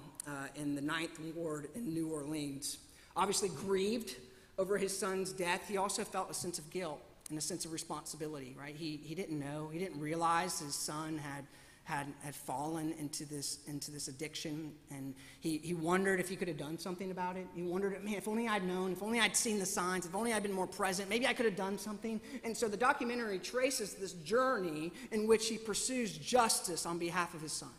in 0.55 0.75
the 0.75 0.81
Ninth 0.81 1.19
Ward 1.35 1.69
in 1.75 1.93
New 1.93 2.09
Orleans. 2.09 2.79
Obviously 3.15 3.49
grieved 3.49 4.15
over 4.57 4.77
his 4.77 4.97
son's 4.97 5.31
death, 5.31 5.67
he 5.67 5.77
also 5.77 6.03
felt 6.03 6.29
a 6.29 6.33
sense 6.33 6.59
of 6.59 6.69
guilt 6.69 7.01
and 7.29 7.37
a 7.37 7.41
sense 7.41 7.65
of 7.65 7.71
responsibility. 7.71 8.55
Right? 8.59 8.75
He 8.75 8.97
he 9.03 9.15
didn't 9.15 9.39
know, 9.39 9.69
he 9.71 9.79
didn't 9.79 9.99
realize 9.99 10.59
his 10.59 10.75
son 10.75 11.17
had 11.17 11.45
had, 11.85 12.07
had 12.21 12.35
fallen 12.35 12.93
into 12.99 13.25
this, 13.25 13.59
into 13.67 13.91
this 13.91 14.07
addiction. 14.07 14.71
And 14.89 15.13
he, 15.39 15.59
he 15.59 15.73
wondered 15.73 16.19
if 16.19 16.27
he 16.27 16.35
could 16.35 16.47
have 16.47 16.57
done 16.57 16.77
something 16.79 17.11
about 17.11 17.37
it. 17.37 17.45
He 17.55 17.61
wondered, 17.61 18.03
man, 18.03 18.15
if 18.15 18.27
only 18.27 18.47
I'd 18.47 18.65
known, 18.65 18.91
if 18.91 19.03
only 19.03 19.19
I'd 19.19 19.37
seen 19.37 19.59
the 19.59 19.67
signs, 19.67 20.05
if 20.05 20.15
only 20.15 20.33
I'd 20.33 20.43
been 20.43 20.51
more 20.51 20.67
present, 20.67 21.09
maybe 21.09 21.27
I 21.27 21.33
could 21.33 21.45
have 21.45 21.55
done 21.55 21.77
something. 21.77 22.19
And 22.43 22.57
so 22.57 22.67
the 22.67 22.75
documentary 22.75 23.37
traces 23.37 23.93
this 23.93 24.13
journey 24.13 24.91
in 25.11 25.27
which 25.27 25.47
he 25.47 25.59
pursues 25.59 26.17
justice 26.17 26.87
on 26.87 26.97
behalf 26.97 27.35
of 27.35 27.41
his 27.41 27.53
son. 27.53 27.69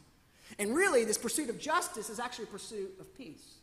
And 0.60 0.74
really, 0.74 1.04
this 1.04 1.18
pursuit 1.18 1.50
of 1.50 1.58
justice 1.58 2.08
is 2.08 2.20
actually 2.20 2.44
a 2.44 2.48
pursuit 2.48 2.94
of 3.00 3.12
peace. 3.18 3.56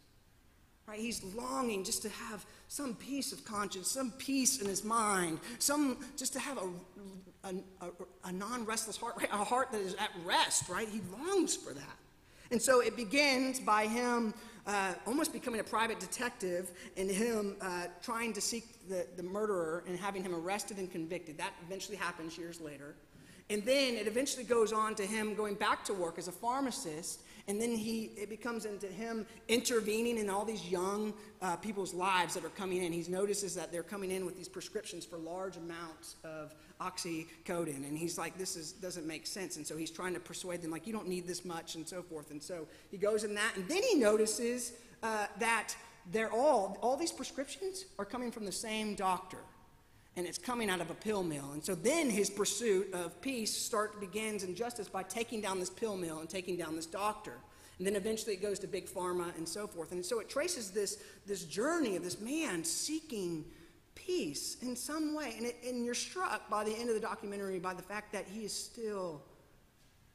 Right? 0.86 1.00
He's 1.00 1.24
longing 1.24 1.84
just 1.84 2.02
to 2.02 2.10
have 2.10 2.46
some 2.68 2.96
peace 2.96 3.32
of 3.32 3.46
conscience, 3.46 3.90
some 3.90 4.12
peace 4.12 4.62
in 4.62 4.68
his 4.68 4.84
mind, 4.84 5.40
some 5.60 5.98
just 6.18 6.34
to 6.34 6.40
have 6.40 6.58
a 6.58 6.68
a, 7.44 7.56
a, 7.82 7.90
a 8.26 8.32
non 8.32 8.66
restless 8.66 8.98
heart, 8.98 9.16
right? 9.18 9.30
a 9.32 9.44
heart 9.44 9.72
that 9.72 9.82
is 9.82 9.96
at 9.96 10.12
rest, 10.26 10.70
right? 10.70 10.88
He 10.88 11.02
longs 11.20 11.56
for 11.56 11.74
that. 11.74 11.98
And 12.52 12.62
so 12.62 12.82
it 12.82 12.96
begins 12.96 13.60
by 13.60 13.88
him 13.88 14.34
uh, 14.66 14.94
almost 15.06 15.34
becoming 15.34 15.60
a 15.60 15.64
private 15.64 16.00
detective 16.00 16.72
and 16.96 17.10
him 17.10 17.56
uh, 17.62 17.86
trying 18.02 18.32
to 18.34 18.42
seek 18.42 18.88
the, 18.88 19.08
the 19.18 19.24
murderer 19.24 19.84
and 19.88 19.98
having 19.98 20.24
him 20.24 20.34
arrested 20.36 20.78
and 20.78 20.92
convicted. 20.92 21.38
That 21.38 21.54
eventually 21.66 21.98
happens 21.98 22.38
years 22.38 22.62
later. 22.62 22.96
And 23.50 23.64
then 23.66 23.96
it 23.96 24.08
eventually 24.08 24.46
goes 24.46 24.72
on 24.72 24.96
to 24.96 25.04
him 25.06 25.36
going 25.36 25.56
back 25.56 25.84
to 25.86 25.94
work 25.94 26.18
as 26.18 26.28
a 26.28 26.32
pharmacist. 26.32 27.22
And 27.48 27.62
then 27.62 27.76
he, 27.76 28.12
it 28.16 28.30
becomes 28.30 28.66
into 28.66 28.88
him 28.88 29.26
intervening 29.50 30.18
in 30.18 30.30
all 30.30 30.46
these 30.46 30.70
young 30.70 31.14
uh, 31.42 31.58
people's 31.58 31.94
lives 31.94 32.36
that 32.36 32.46
are 32.46 32.50
coming 32.50 32.82
in. 32.82 32.94
He 32.94 33.04
notices 33.12 33.54
that 33.56 33.70
they're 33.70 33.84
coming 33.84 34.12
in 34.12 34.26
with 34.26 34.38
these 34.38 34.48
prescriptions 34.48 35.04
for 35.04 35.18
large 35.18 35.58
amounts 35.58 36.16
of 36.24 36.56
oxycodone. 36.80 37.86
And 37.88 37.98
he's 37.98 38.18
like, 38.18 38.38
this 38.38 38.56
is, 38.56 38.72
doesn't 38.72 39.06
make 39.06 39.28
sense. 39.28 39.58
And 39.58 39.68
so 39.68 39.76
he's 39.76 39.92
trying 39.92 40.14
to 40.14 40.22
persuade 40.22 40.62
them, 40.62 40.72
like, 40.72 40.88
you 40.88 40.94
don't 40.94 41.08
need 41.08 41.28
this 41.28 41.44
much 41.44 41.76
and 41.76 41.86
so 41.86 42.02
forth. 42.02 42.32
And 42.32 42.42
so 42.42 42.66
he 42.92 42.98
goes 42.98 43.26
in 43.26 43.36
that. 43.36 43.58
And 43.58 43.68
then 43.68 43.84
he 43.84 43.96
notices 43.96 44.74
uh, 45.02 45.28
that 45.40 45.76
they're 46.14 46.32
all, 46.32 46.78
all 46.82 46.96
these 46.96 47.12
prescriptions 47.12 47.86
are 48.00 48.06
coming 48.06 48.32
from 48.32 48.46
the 48.46 48.52
same 48.54 48.96
doctor 48.96 49.40
and 50.16 50.28
it's 50.28 50.38
coming 50.38 50.70
out 50.70 50.82
of 50.82 50.90
a 50.90 50.94
pill 50.94 51.24
mill. 51.24 51.52
And 51.54 51.64
so 51.64 51.76
then 51.76 52.10
his 52.10 52.30
pursuit 52.30 52.94
of 52.94 53.20
peace 53.22 53.52
start 53.52 54.00
begins 54.00 54.44
and 54.44 54.56
justice 54.56 54.88
by 54.88 55.04
taking 55.04 55.42
down 55.42 55.60
this 55.60 55.70
pill 55.70 55.98
mill 55.98 56.20
and 56.20 56.30
taking 56.30 56.56
down 56.56 56.76
this 56.76 56.86
doctor. 56.86 57.34
And 57.80 57.88
then 57.88 57.96
eventually 57.96 58.34
it 58.34 58.42
goes 58.42 58.60
to 58.60 58.68
big 58.68 58.88
pharma 58.88 59.36
and 59.38 59.48
so 59.48 59.66
forth. 59.66 59.92
And 59.92 60.06
so 60.06 60.20
it 60.20 60.30
traces 60.30 60.72
this, 60.72 61.02
this 61.26 61.44
journey 61.44 61.96
of 61.96 62.04
this 62.04 62.20
man 62.22 62.64
seeking 62.64 63.46
peace 63.96 64.58
in 64.62 64.76
some 64.76 65.16
way. 65.16 65.34
And, 65.38 65.48
it, 65.48 65.56
and 65.68 65.84
you're 65.84 65.96
struck 65.96 66.50
by 66.50 66.64
the 66.64 66.74
end 66.74 66.90
of 66.90 66.96
the 66.96 67.02
documentary 67.02 67.60
by 67.60 67.74
the 67.74 67.82
fact 67.82 68.14
that 68.14 68.26
he 68.28 68.46
is 68.46 68.54
still, 68.54 69.24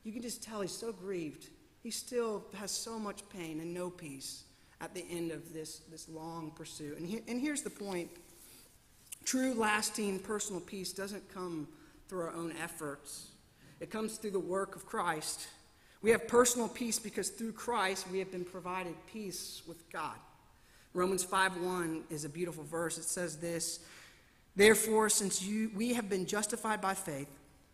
you 0.04 0.12
can 0.12 0.22
just 0.22 0.42
tell 0.42 0.60
he's 0.60 0.70
so 0.70 0.92
grieved. 0.92 1.48
He 1.82 1.90
still 1.90 2.44
has 2.54 2.70
so 2.70 2.98
much 2.98 3.28
pain 3.30 3.60
and 3.60 3.74
no 3.74 3.90
peace 3.90 4.44
at 4.80 4.94
the 4.94 5.04
end 5.10 5.32
of 5.32 5.52
this, 5.52 5.80
this 5.90 6.08
long 6.08 6.52
pursuit. 6.52 6.98
And, 6.98 7.06
he, 7.06 7.20
and 7.26 7.40
here's 7.40 7.62
the 7.62 7.70
point 7.70 8.10
True, 9.24 9.54
lasting 9.54 10.20
personal 10.20 10.60
peace 10.60 10.92
doesn't 10.92 11.32
come 11.32 11.68
through 12.08 12.20
our 12.20 12.34
own 12.34 12.54
efforts, 12.62 13.28
it 13.80 13.90
comes 13.90 14.16
through 14.16 14.32
the 14.32 14.40
work 14.40 14.74
of 14.74 14.86
Christ. 14.86 15.48
We 16.00 16.10
have 16.10 16.28
personal 16.28 16.68
peace 16.68 16.98
because 16.98 17.28
through 17.28 17.52
Christ 17.52 18.06
we 18.10 18.20
have 18.20 18.30
been 18.30 18.44
provided 18.44 18.94
peace 19.12 19.62
with 19.66 19.90
God. 19.90 20.14
Romans 20.94 21.24
5:1 21.24 22.04
is 22.08 22.24
a 22.24 22.28
beautiful 22.28 22.64
verse. 22.64 22.98
It 22.98 23.04
says 23.04 23.38
this, 23.38 23.80
Therefore, 24.56 25.08
since 25.08 25.42
you, 25.42 25.70
we 25.74 25.94
have 25.94 26.08
been 26.08 26.26
justified 26.26 26.80
by 26.80 26.94
faith, 26.94 27.28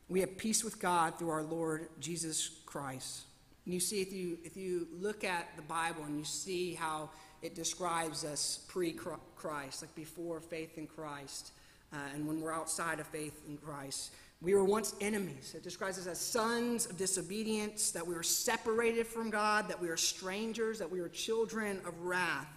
we 0.08 0.20
have 0.20 0.36
peace 0.36 0.62
with 0.62 0.78
God 0.78 1.18
through 1.18 1.30
our 1.30 1.42
Lord 1.42 1.88
Jesus 1.98 2.50
Christ. 2.66 3.22
And 3.64 3.72
you 3.72 3.80
see, 3.80 4.02
if 4.02 4.12
you, 4.12 4.38
if 4.44 4.56
you 4.56 4.88
look 4.92 5.24
at 5.24 5.56
the 5.56 5.62
Bible 5.62 6.04
and 6.04 6.18
you 6.18 6.24
see 6.24 6.74
how 6.74 7.08
it 7.44 7.54
describes 7.54 8.24
us 8.24 8.64
pre 8.68 8.92
Christ, 9.36 9.82
like 9.82 9.94
before 9.94 10.40
faith 10.40 10.78
in 10.78 10.86
Christ, 10.86 11.52
uh, 11.92 11.98
and 12.14 12.26
when 12.26 12.40
we're 12.40 12.54
outside 12.54 13.00
of 13.00 13.06
faith 13.06 13.42
in 13.46 13.58
Christ. 13.58 14.12
We 14.40 14.54
were 14.54 14.64
once 14.64 14.94
enemies. 15.00 15.54
It 15.54 15.62
describes 15.62 15.98
us 15.98 16.06
as 16.06 16.18
sons 16.18 16.86
of 16.86 16.96
disobedience, 16.96 17.90
that 17.90 18.06
we 18.06 18.14
were 18.14 18.22
separated 18.22 19.06
from 19.06 19.28
God, 19.28 19.68
that 19.68 19.80
we 19.80 19.90
are 19.90 19.96
strangers, 19.96 20.78
that 20.78 20.90
we 20.90 21.00
are 21.00 21.08
children 21.08 21.80
of 21.86 21.98
wrath. 22.00 22.48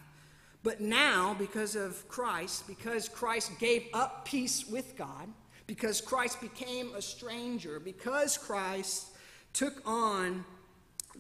But 0.63 0.79
now, 0.79 1.35
because 1.37 1.75
of 1.75 2.07
Christ, 2.07 2.65
because 2.65 3.09
Christ 3.09 3.51
gave 3.59 3.87
up 3.93 4.25
peace 4.25 4.67
with 4.67 4.95
God, 4.95 5.27
because 5.65 5.99
Christ 5.99 6.39
became 6.39 6.95
a 6.95 7.01
stranger, 7.01 7.79
because 7.81 8.37
Christ 8.37 9.07
took 9.51 9.81
on 9.85 10.45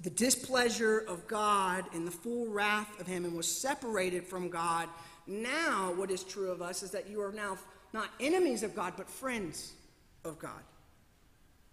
the 0.03 0.09
displeasure 0.09 0.99
of 0.99 1.27
God 1.27 1.85
and 1.93 2.05
the 2.05 2.11
full 2.11 2.47
wrath 2.47 2.99
of 2.99 3.07
Him 3.07 3.25
and 3.25 3.35
was 3.35 3.47
separated 3.47 4.25
from 4.25 4.49
God, 4.49 4.87
now 5.25 5.93
what 5.93 6.11
is 6.11 6.23
true 6.23 6.51
of 6.51 6.61
us 6.61 6.83
is 6.83 6.91
that 6.91 7.09
you 7.09 7.21
are 7.21 7.31
now 7.31 7.57
not 7.93 8.09
enemies 8.19 8.63
of 8.63 8.75
God, 8.75 8.93
but 8.97 9.09
friends 9.09 9.73
of 10.23 10.37
God. 10.39 10.61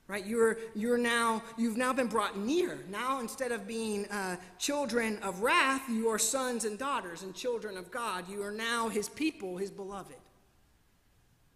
Right? 0.06 0.26
You're, 0.26 0.58
you're 0.74 0.98
now, 0.98 1.42
you've 1.56 1.78
now 1.78 1.92
been 1.94 2.08
brought 2.08 2.37
near. 2.38 2.78
Now, 2.90 3.20
instead 3.20 3.52
of 3.52 3.66
being 3.66 4.04
uh, 4.06 4.37
children 4.58 5.18
of 5.22 5.40
wrath, 5.40 5.82
you 5.88 6.08
are 6.08 6.18
sons 6.18 6.66
and 6.66 6.78
daughters 6.78 7.22
and 7.22 7.34
children 7.34 7.78
of 7.78 7.90
God. 7.90 8.28
You 8.28 8.42
are 8.42 8.52
now 8.52 8.90
His 8.90 9.08
people, 9.08 9.56
His 9.56 9.70
beloved. 9.70 10.16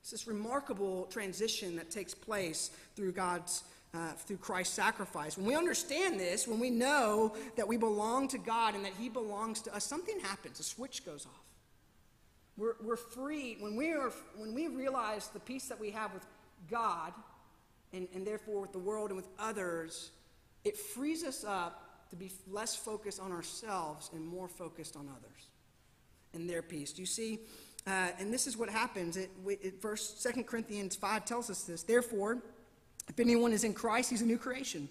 It's 0.00 0.11
this 0.11 0.26
remarkable 0.26 1.04
transition 1.11 1.76
that 1.76 1.90
takes 1.90 2.14
place 2.14 2.70
through 2.96 3.12
God's 3.12 3.64
uh, 3.94 4.12
through 4.12 4.37
Christ's 4.37 4.74
sacrifice. 4.74 5.37
When 5.37 5.46
we 5.46 5.55
understand 5.55 6.20
this, 6.20 6.46
when 6.46 6.61
we 6.61 6.70
know 6.70 7.35
that 7.57 7.66
we 7.66 7.77
belong 7.77 8.29
to 8.29 8.38
God 8.38 8.74
and 8.74 8.85
that 8.85 8.92
He 8.98 9.09
belongs 9.09 9.62
to 9.62 9.74
us, 9.74 9.85
something 9.85 10.18
happens. 10.20 10.61
A 10.61 10.62
switch 10.62 11.05
goes 11.05 11.27
off. 11.27 11.44
We're, 12.57 12.74
we're 12.83 12.96
free. 12.96 13.57
When 13.61 13.77
we, 13.77 13.92
are, 13.92 14.12
when 14.37 14.53
we 14.53 14.68
realize 14.68 15.29
the 15.29 15.40
peace 15.40 15.68
that 15.68 15.81
we 15.81 15.90
have 15.90 16.12
with 16.12 16.27
God 16.70 17.12
and, 17.92 18.09
and 18.14 18.27
therefore 18.27 18.61
with 18.61 18.72
the 18.72 18.79
world 18.79 19.11
and 19.11 19.16
with 19.16 19.29
others, 19.38 20.11
it 20.64 20.77
frees 20.77 21.24
us 21.24 21.44
up 21.44 22.09
to 22.11 22.16
be 22.16 22.33
less 22.51 22.74
focused 22.74 23.20
on 23.20 23.33
ourselves 23.33 24.11
and 24.12 24.27
more 24.27 24.48
focused 24.48 24.96
on 24.96 25.09
others 25.09 25.46
and 26.35 26.48
their 26.48 26.62
peace. 26.62 26.92
Do 26.92 27.03
you 27.03 27.07
see? 27.07 27.40
Uh, 27.87 28.09
and 28.18 28.33
this 28.33 28.46
is 28.46 28.57
what 28.57 28.68
happens. 28.68 29.16
It, 29.16 29.31
it, 29.46 29.81
verse 29.81 30.27
2 30.35 30.42
Corinthians 30.42 30.96
5 30.96 31.24
tells 31.24 31.48
us 31.48 31.62
this. 31.62 31.83
Therefore, 31.83 32.42
if 33.09 33.18
anyone 33.18 33.53
is 33.53 33.64
in 33.64 33.75
Christ, 33.75 34.11
he's 34.11 34.23
a 34.23 34.27
new 34.27 34.38
creation. 34.38 34.88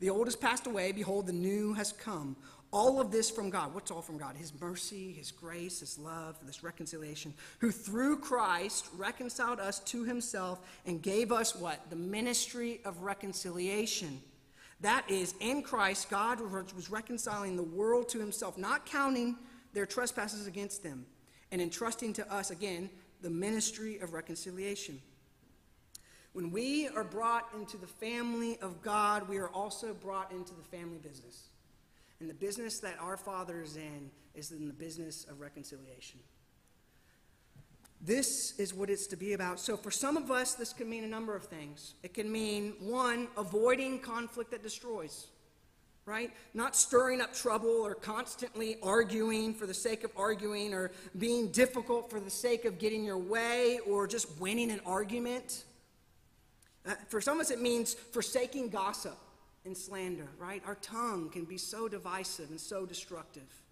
The 0.00 0.10
old 0.10 0.26
has 0.26 0.36
passed 0.36 0.66
away, 0.66 0.92
behold, 0.92 1.26
the 1.26 1.32
new 1.32 1.74
has 1.74 1.92
come. 1.92 2.36
All 2.70 3.00
of 3.00 3.10
this 3.10 3.30
from 3.30 3.48
God. 3.48 3.74
What's 3.74 3.90
all 3.90 4.02
from 4.02 4.18
God? 4.18 4.36
His 4.36 4.52
mercy, 4.60 5.12
His 5.12 5.30
grace, 5.30 5.80
His 5.80 5.98
love, 5.98 6.36
this 6.44 6.62
reconciliation, 6.62 7.32
who 7.60 7.70
through 7.70 8.18
Christ 8.18 8.88
reconciled 8.96 9.58
us 9.58 9.80
to 9.80 10.04
Himself 10.04 10.60
and 10.84 11.00
gave 11.00 11.32
us 11.32 11.56
what? 11.56 11.88
The 11.88 11.96
ministry 11.96 12.80
of 12.84 13.02
reconciliation. 13.02 14.20
That 14.80 15.10
is, 15.10 15.34
in 15.40 15.62
Christ, 15.62 16.10
God 16.10 16.40
was 16.40 16.90
reconciling 16.90 17.56
the 17.56 17.62
world 17.62 18.08
to 18.10 18.18
Himself, 18.20 18.58
not 18.58 18.86
counting 18.86 19.36
their 19.72 19.86
trespasses 19.86 20.46
against 20.46 20.82
them, 20.82 21.06
and 21.50 21.62
entrusting 21.62 22.12
to 22.14 22.32
us, 22.32 22.50
again, 22.50 22.90
the 23.22 23.30
ministry 23.30 23.98
of 23.98 24.12
reconciliation. 24.12 25.00
When 26.38 26.52
we 26.52 26.86
are 26.86 27.02
brought 27.02 27.48
into 27.52 27.76
the 27.76 27.88
family 27.88 28.60
of 28.62 28.80
God, 28.80 29.28
we 29.28 29.38
are 29.38 29.48
also 29.48 29.92
brought 29.92 30.30
into 30.30 30.54
the 30.54 30.62
family 30.62 30.98
business. 30.98 31.48
And 32.20 32.30
the 32.30 32.34
business 32.34 32.78
that 32.78 32.96
our 33.00 33.16
Father 33.16 33.60
is 33.60 33.76
in 33.76 34.08
is 34.36 34.52
in 34.52 34.68
the 34.68 34.72
business 34.72 35.26
of 35.28 35.40
reconciliation. 35.40 36.20
This 38.00 38.56
is 38.56 38.72
what 38.72 38.88
it's 38.88 39.08
to 39.08 39.16
be 39.16 39.32
about. 39.32 39.58
So, 39.58 39.76
for 39.76 39.90
some 39.90 40.16
of 40.16 40.30
us, 40.30 40.54
this 40.54 40.72
can 40.72 40.88
mean 40.88 41.02
a 41.02 41.08
number 41.08 41.34
of 41.34 41.42
things. 41.42 41.94
It 42.04 42.14
can 42.14 42.30
mean, 42.30 42.74
one, 42.78 43.26
avoiding 43.36 43.98
conflict 43.98 44.52
that 44.52 44.62
destroys, 44.62 45.26
right? 46.06 46.30
Not 46.54 46.76
stirring 46.76 47.20
up 47.20 47.34
trouble 47.34 47.80
or 47.84 47.96
constantly 47.96 48.76
arguing 48.80 49.54
for 49.54 49.66
the 49.66 49.74
sake 49.74 50.04
of 50.04 50.12
arguing 50.16 50.72
or 50.72 50.92
being 51.18 51.48
difficult 51.48 52.08
for 52.08 52.20
the 52.20 52.30
sake 52.30 52.64
of 52.64 52.78
getting 52.78 53.02
your 53.02 53.18
way 53.18 53.80
or 53.88 54.06
just 54.06 54.40
winning 54.40 54.70
an 54.70 54.80
argument. 54.86 55.64
Uh, 56.88 56.94
for 57.08 57.20
some 57.20 57.38
of 57.38 57.42
us, 57.42 57.50
it 57.50 57.60
means 57.60 57.92
forsaking 57.92 58.70
gossip 58.70 59.16
and 59.66 59.76
slander, 59.76 60.28
right? 60.38 60.62
Our 60.66 60.76
tongue 60.76 61.28
can 61.30 61.44
be 61.44 61.58
so 61.58 61.86
divisive 61.86 62.50
and 62.50 62.58
so 62.58 62.86
destructive. 62.86 63.62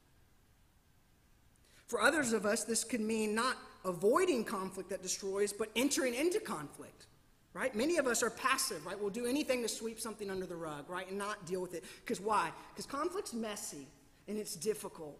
For 1.86 2.00
others 2.02 2.32
of 2.32 2.44
us, 2.44 2.64
this 2.64 2.84
could 2.84 3.00
mean 3.00 3.34
not 3.34 3.56
avoiding 3.84 4.44
conflict 4.44 4.90
that 4.90 5.02
destroys, 5.02 5.52
but 5.52 5.70
entering 5.76 6.14
into 6.14 6.40
conflict, 6.40 7.06
right? 7.54 7.74
Many 7.74 7.96
of 7.96 8.06
us 8.06 8.22
are 8.22 8.30
passive, 8.30 8.84
right? 8.84 9.00
We'll 9.00 9.10
do 9.10 9.24
anything 9.24 9.62
to 9.62 9.68
sweep 9.68 9.98
something 9.98 10.28
under 10.28 10.46
the 10.46 10.56
rug, 10.56 10.90
right? 10.90 11.08
And 11.08 11.16
not 11.16 11.46
deal 11.46 11.62
with 11.62 11.74
it. 11.74 11.84
Because 12.04 12.20
why? 12.20 12.50
Because 12.70 12.86
conflict's 12.86 13.32
messy 13.32 13.86
and 14.28 14.36
it's 14.36 14.56
difficult. 14.56 15.18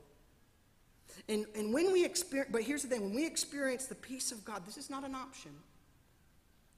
And, 1.28 1.46
and 1.54 1.72
when 1.72 1.92
we 1.92 2.04
experience, 2.04 2.50
but 2.52 2.62
here's 2.62 2.82
the 2.82 2.88
thing 2.88 3.02
when 3.02 3.14
we 3.14 3.24
experience 3.24 3.86
the 3.86 3.94
peace 3.94 4.32
of 4.32 4.44
God, 4.44 4.66
this 4.66 4.76
is 4.76 4.90
not 4.90 5.04
an 5.04 5.14
option. 5.14 5.52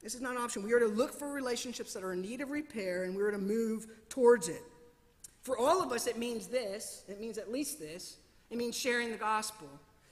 This 0.01 0.15
is 0.15 0.21
not 0.21 0.35
an 0.35 0.41
option. 0.41 0.63
We 0.63 0.73
are 0.73 0.79
to 0.79 0.87
look 0.87 1.13
for 1.13 1.31
relationships 1.31 1.93
that 1.93 2.03
are 2.03 2.13
in 2.13 2.21
need 2.21 2.41
of 2.41 2.51
repair 2.51 3.03
and 3.03 3.15
we 3.15 3.21
are 3.21 3.31
to 3.31 3.37
move 3.37 3.87
towards 4.07 4.47
it. 4.47 4.63
For 5.41 5.57
all 5.57 5.81
of 5.81 5.91
us, 5.91 6.07
it 6.07 6.17
means 6.17 6.47
this 6.47 7.03
it 7.07 7.19
means 7.19 7.37
at 7.37 7.51
least 7.51 7.79
this 7.79 8.17
it 8.49 8.57
means 8.57 8.77
sharing 8.77 9.11
the 9.11 9.17
gospel, 9.17 9.67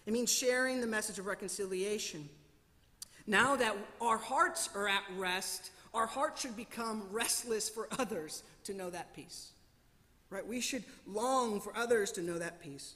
it 0.05 0.13
means 0.13 0.31
sharing 0.31 0.81
the 0.81 0.87
message 0.87 1.19
of 1.19 1.25
reconciliation. 1.25 2.29
Now 3.25 3.55
that 3.57 3.75
our 3.99 4.17
hearts 4.17 4.69
are 4.73 4.87
at 4.87 5.03
rest, 5.17 5.71
our 5.93 6.05
hearts 6.05 6.41
should 6.41 6.55
become 6.55 7.07
restless 7.11 7.67
for 7.67 7.87
others 7.99 8.43
to 8.65 8.73
know 8.73 8.89
that 8.89 9.13
peace. 9.13 9.51
Right? 10.29 10.45
We 10.45 10.61
should 10.61 10.83
long 11.05 11.59
for 11.59 11.75
others 11.75 12.11
to 12.13 12.21
know 12.21 12.37
that 12.37 12.61
peace. 12.61 12.95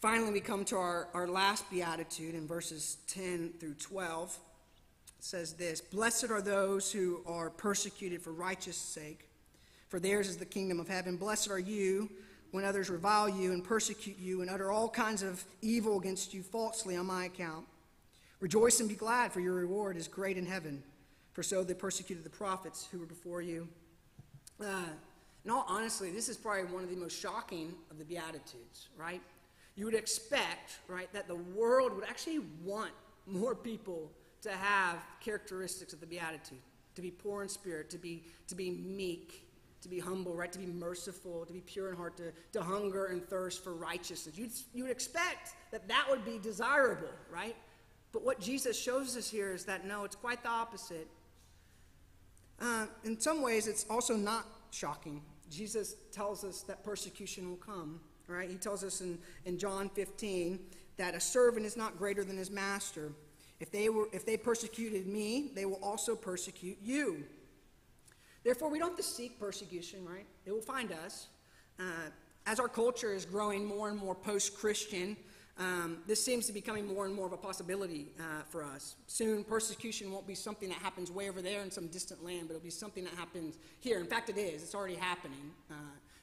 Finally, 0.00 0.32
we 0.32 0.40
come 0.40 0.64
to 0.66 0.76
our, 0.76 1.08
our 1.14 1.26
last 1.26 1.68
beatitude 1.70 2.34
in 2.34 2.46
verses 2.46 2.98
10 3.08 3.54
through 3.58 3.74
12 3.74 4.38
says 5.26 5.54
this 5.54 5.80
Blessed 5.80 6.30
are 6.30 6.40
those 6.40 6.92
who 6.92 7.20
are 7.26 7.50
persecuted 7.50 8.22
for 8.22 8.32
righteous 8.32 8.76
sake, 8.76 9.28
for 9.88 9.98
theirs 9.98 10.28
is 10.28 10.36
the 10.36 10.46
kingdom 10.46 10.78
of 10.80 10.88
heaven. 10.88 11.16
Blessed 11.16 11.50
are 11.50 11.58
you 11.58 12.08
when 12.52 12.64
others 12.64 12.88
revile 12.88 13.28
you 13.28 13.52
and 13.52 13.62
persecute 13.62 14.18
you 14.18 14.40
and 14.40 14.48
utter 14.48 14.70
all 14.70 14.88
kinds 14.88 15.22
of 15.22 15.44
evil 15.60 15.98
against 15.98 16.32
you 16.32 16.42
falsely 16.42 16.96
on 16.96 17.06
my 17.06 17.24
account. 17.24 17.66
Rejoice 18.38 18.80
and 18.80 18.88
be 18.88 18.94
glad, 18.94 19.32
for 19.32 19.40
your 19.40 19.54
reward 19.54 19.96
is 19.96 20.06
great 20.06 20.38
in 20.38 20.46
heaven. 20.46 20.82
for 21.32 21.42
so 21.42 21.62
they 21.62 21.74
persecuted 21.74 22.24
the 22.24 22.30
prophets 22.30 22.88
who 22.90 22.98
were 22.98 23.06
before 23.06 23.42
you. 23.42 23.68
Uh, 24.58 24.84
in 25.44 25.50
all 25.50 25.66
honesty, 25.68 26.10
this 26.10 26.30
is 26.30 26.36
probably 26.36 26.64
one 26.64 26.82
of 26.82 26.88
the 26.88 26.96
most 26.96 27.20
shocking 27.20 27.74
of 27.90 27.98
the 27.98 28.04
Beatitudes, 28.04 28.88
right? 28.96 29.20
You 29.74 29.84
would 29.84 29.94
expect, 29.94 30.78
right, 30.88 31.12
that 31.12 31.28
the 31.28 31.34
world 31.34 31.92
would 31.94 32.04
actually 32.04 32.40
want 32.64 32.92
more 33.26 33.54
people 33.54 34.10
to 34.42 34.50
have 34.50 34.98
characteristics 35.20 35.92
of 35.92 36.00
the 36.00 36.06
Beatitude 36.06 36.58
to 36.96 37.02
be 37.02 37.10
poor 37.10 37.42
in 37.42 37.48
spirit, 37.48 37.90
to 37.90 37.98
be, 37.98 38.24
to 38.48 38.54
be 38.54 38.70
meek, 38.70 39.46
to 39.82 39.88
be 39.88 40.00
humble, 40.00 40.34
right? 40.34 40.50
To 40.50 40.58
be 40.58 40.66
merciful, 40.66 41.44
to 41.44 41.52
be 41.52 41.60
pure 41.60 41.90
in 41.90 41.96
heart, 41.96 42.16
to, 42.16 42.32
to 42.52 42.62
hunger 42.62 43.06
and 43.06 43.22
thirst 43.28 43.62
for 43.62 43.74
righteousness. 43.74 44.36
You'd, 44.36 44.50
you 44.74 44.84
would 44.84 44.90
expect 44.90 45.54
that 45.70 45.86
that 45.88 46.06
would 46.08 46.24
be 46.24 46.38
desirable, 46.38 47.10
right? 47.30 47.54
But 48.12 48.24
what 48.24 48.40
Jesus 48.40 48.80
shows 48.80 49.16
us 49.16 49.28
here 49.28 49.52
is 49.52 49.66
that 49.66 49.86
no, 49.86 50.04
it's 50.04 50.16
quite 50.16 50.42
the 50.42 50.48
opposite. 50.48 51.06
Uh, 52.60 52.86
in 53.04 53.20
some 53.20 53.42
ways, 53.42 53.68
it's 53.68 53.84
also 53.90 54.16
not 54.16 54.46
shocking. 54.70 55.22
Jesus 55.50 55.96
tells 56.12 56.42
us 56.42 56.62
that 56.62 56.82
persecution 56.82 57.50
will 57.50 57.56
come, 57.56 58.00
right? 58.26 58.48
He 58.48 58.56
tells 58.56 58.82
us 58.82 59.02
in, 59.02 59.18
in 59.44 59.58
John 59.58 59.90
15 59.90 60.58
that 60.96 61.14
a 61.14 61.20
servant 61.20 61.66
is 61.66 61.76
not 61.76 61.98
greater 61.98 62.24
than 62.24 62.38
his 62.38 62.50
master. 62.50 63.12
If 63.58 63.70
they, 63.70 63.88
were, 63.88 64.08
if 64.12 64.26
they 64.26 64.36
persecuted 64.36 65.06
me, 65.06 65.50
they 65.54 65.64
will 65.64 65.80
also 65.82 66.14
persecute 66.14 66.78
you. 66.82 67.24
Therefore, 68.44 68.70
we 68.70 68.78
don't 68.78 68.90
have 68.90 68.96
to 68.98 69.02
seek 69.02 69.40
persecution, 69.40 70.04
right? 70.04 70.26
It 70.44 70.52
will 70.52 70.60
find 70.60 70.92
us. 70.92 71.28
Uh, 71.80 72.10
as 72.46 72.60
our 72.60 72.68
culture 72.68 73.12
is 73.12 73.24
growing 73.24 73.64
more 73.64 73.88
and 73.88 73.98
more 73.98 74.14
post 74.14 74.56
Christian, 74.56 75.16
um, 75.58 75.98
this 76.06 76.22
seems 76.22 76.46
to 76.46 76.52
be 76.52 76.60
becoming 76.60 76.86
more 76.86 77.06
and 77.06 77.14
more 77.14 77.26
of 77.26 77.32
a 77.32 77.36
possibility 77.36 78.08
uh, 78.20 78.42
for 78.48 78.62
us. 78.62 78.96
Soon, 79.06 79.42
persecution 79.42 80.12
won't 80.12 80.26
be 80.26 80.34
something 80.34 80.68
that 80.68 80.78
happens 80.78 81.10
way 81.10 81.30
over 81.30 81.40
there 81.40 81.62
in 81.62 81.70
some 81.70 81.86
distant 81.86 82.22
land, 82.22 82.42
but 82.42 82.54
it'll 82.54 82.64
be 82.64 82.70
something 82.70 83.04
that 83.04 83.14
happens 83.14 83.56
here. 83.80 83.98
In 83.98 84.06
fact, 84.06 84.28
it 84.28 84.36
is. 84.36 84.62
It's 84.62 84.74
already 84.74 84.96
happening. 84.96 85.52
Uh, 85.70 85.74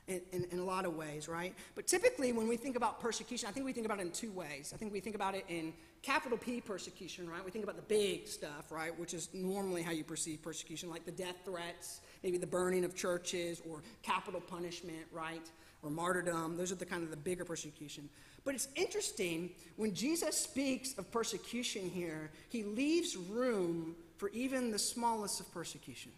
in, 0.08 0.22
in, 0.32 0.46
in, 0.52 0.60
a 0.60 0.64
lot 0.64 0.86
of 0.86 0.96
ways, 0.96 1.28
right? 1.28 1.54
But 1.76 1.88
typically, 1.88 2.34
when 2.34 2.48
we 2.48 2.58
think 2.58 2.76
about 2.76 3.00
persecution, 3.00 3.48
I 3.48 3.52
think 3.52 3.66
we 3.66 3.74
think 3.74 3.86
about 3.86 4.00
it 4.00 4.02
in 4.02 4.12
two 4.12 4.32
ways. 4.32 4.72
I 4.74 4.78
think 4.78 4.92
we 4.92 5.00
think 5.00 5.16
about 5.16 5.34
it 5.34 5.46
in 5.48 5.74
capital 6.02 6.38
P 6.38 6.60
persecution, 6.60 7.30
right? 7.30 7.44
We 7.44 7.52
think 7.52 7.64
about 7.64 7.78
the 7.78 7.84
big 7.84 8.28
stuff, 8.28 8.72
right? 8.72 8.98
Which 9.00 9.14
is 9.14 9.30
normally 9.34 9.82
how 9.82 9.92
you 9.92 10.04
perceive 10.04 10.42
persecution, 10.42 10.90
like 10.90 11.06
the 11.06 11.12
death 11.12 11.38
threats, 11.46 12.02
maybe 12.22 12.38
the 12.38 12.48
burning 12.48 12.84
of 12.84 12.96
churches, 12.96 13.62
or 13.70 13.82
capital 14.02 14.42
punishment, 14.42 15.06
right? 15.12 15.50
Or 15.82 15.90
martyrdom. 15.90 16.58
Those 16.58 16.72
are 16.72 16.76
the 16.76 16.86
kind 16.86 17.04
of 17.04 17.10
the 17.10 17.18
bigger 17.18 17.46
persecution. 17.46 18.10
But 18.44 18.56
it's 18.56 18.68
interesting 18.76 19.52
when 19.78 19.94
Jesus 19.94 20.38
speaks 20.38 20.98
of 20.98 21.10
persecution 21.12 21.90
here, 21.90 22.30
he 22.50 22.64
leaves 22.64 23.16
room 23.16 23.96
for 24.18 24.30
even 24.30 24.72
the 24.72 24.80
smallest 24.80 25.40
of 25.40 25.52
persecution. 25.54 26.12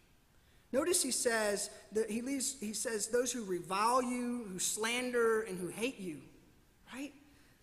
Notice 0.76 1.02
he 1.02 1.12
says 1.12 1.70
that 1.94 2.12
he 2.12 2.22
leaves, 2.22 2.58
he 2.60 2.74
says 2.74 3.08
those 3.08 3.32
who 3.32 3.46
revile 3.46 4.04
you, 4.04 4.46
who 4.52 4.60
slander, 4.60 5.44
and 5.44 5.58
who 5.58 5.70
hate 5.70 6.02
you, 6.02 6.18
right? 6.94 7.14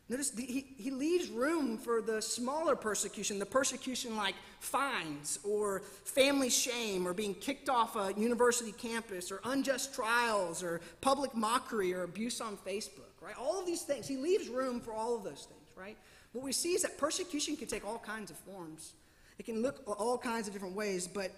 Notice 0.09 0.31
the, 0.31 0.43
he, 0.43 0.65
he 0.79 0.91
leaves 0.91 1.29
room 1.29 1.77
for 1.77 2.01
the 2.01 2.23
smaller 2.23 2.75
persecution, 2.75 3.39
the 3.39 3.45
persecution 3.45 4.17
like 4.17 4.35
fines 4.61 5.39
or 5.45 5.83
family 6.07 6.49
shame 6.49 7.07
or 7.07 7.13
being 7.13 7.35
kicked 7.35 7.69
off 7.69 7.97
a 7.97 8.15
university 8.17 8.73
campus 8.73 9.31
or 9.31 9.43
unjust 9.45 9.95
trials 9.95 10.63
or 10.63 10.81
public 11.03 11.35
mockery 11.35 11.93
or 11.93 12.05
abuse 12.05 12.41
on 12.41 12.57
Facebook, 12.67 13.13
right? 13.21 13.35
All 13.39 13.61
of 13.61 13.67
these 13.67 13.83
things. 13.83 14.09
He 14.09 14.17
leaves 14.17 14.49
room 14.49 14.81
for 14.81 14.95
all 14.95 15.15
of 15.15 15.23
those 15.23 15.47
things, 15.51 15.69
right? 15.77 15.99
What 16.33 16.43
we 16.43 16.53
see 16.53 16.73
is 16.73 16.81
that 16.81 16.97
persecution 16.97 17.59
can 17.59 17.69
take 17.69 17.87
all 17.87 17.99
kinds 17.99 18.31
of 18.31 18.39
forms. 18.39 18.95
It 19.39 19.45
can 19.45 19.61
look 19.61 19.83
all 19.87 20.17
kinds 20.17 20.47
of 20.49 20.55
different 20.55 20.75
ways, 20.75 21.07
but 21.07 21.31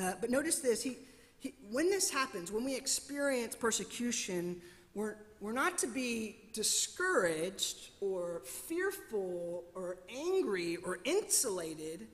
uh, 0.00 0.12
but 0.20 0.30
notice 0.30 0.58
this 0.58 0.82
he, 0.82 0.96
he, 1.38 1.54
when 1.70 1.90
this 1.90 2.10
happens, 2.10 2.50
when 2.50 2.64
we 2.64 2.76
experience 2.76 3.54
persecution, 3.54 4.60
we're, 4.94 5.16
we're 5.40 5.52
not 5.52 5.78
to 5.78 5.86
be 5.86 6.36
discouraged 6.52 7.90
or 8.00 8.42
fearful 8.44 9.64
or 9.74 9.98
angry 10.08 10.76
or 10.76 10.98
insulated, 11.04 12.06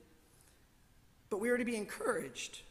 but 1.29 1.39
we 1.39 1.49
are 1.49 1.57
to 1.57 1.65
be 1.65 1.75
encouraged. 1.75 2.61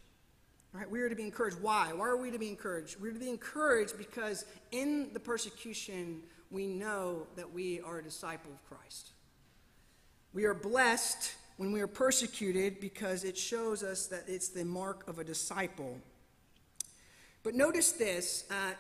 Right? 0.72 0.90
We 0.90 1.00
are 1.00 1.08
to 1.08 1.14
be 1.14 1.22
encouraged. 1.22 1.60
Why? 1.60 1.92
Why 1.94 2.06
are 2.06 2.16
we 2.16 2.30
to 2.30 2.38
be 2.38 2.48
encouraged? 2.48 3.00
We're 3.00 3.12
to 3.12 3.18
be 3.18 3.30
encouraged 3.30 3.96
because 3.96 4.44
in 4.70 5.10
the 5.14 5.20
persecution, 5.20 6.20
we 6.50 6.66
know 6.66 7.26
that 7.36 7.50
we 7.50 7.80
are 7.80 7.98
a 7.98 8.02
disciple 8.02 8.50
of 8.52 8.62
Christ. 8.68 9.12
We 10.34 10.44
are 10.44 10.54
blessed 10.54 11.34
when 11.58 11.72
we 11.72 11.80
are 11.80 11.88
persecuted 11.88 12.80
because 12.80 13.24
it 13.24 13.36
shows 13.36 13.82
us 13.82 14.06
that 14.06 14.24
it's 14.26 14.48
the 14.48 14.64
mark 14.64 15.06
of 15.06 15.18
a 15.18 15.24
disciple. 15.24 15.98
But 17.42 17.54
notice 17.54 17.92
this 17.92 18.44
uh, 18.50 18.72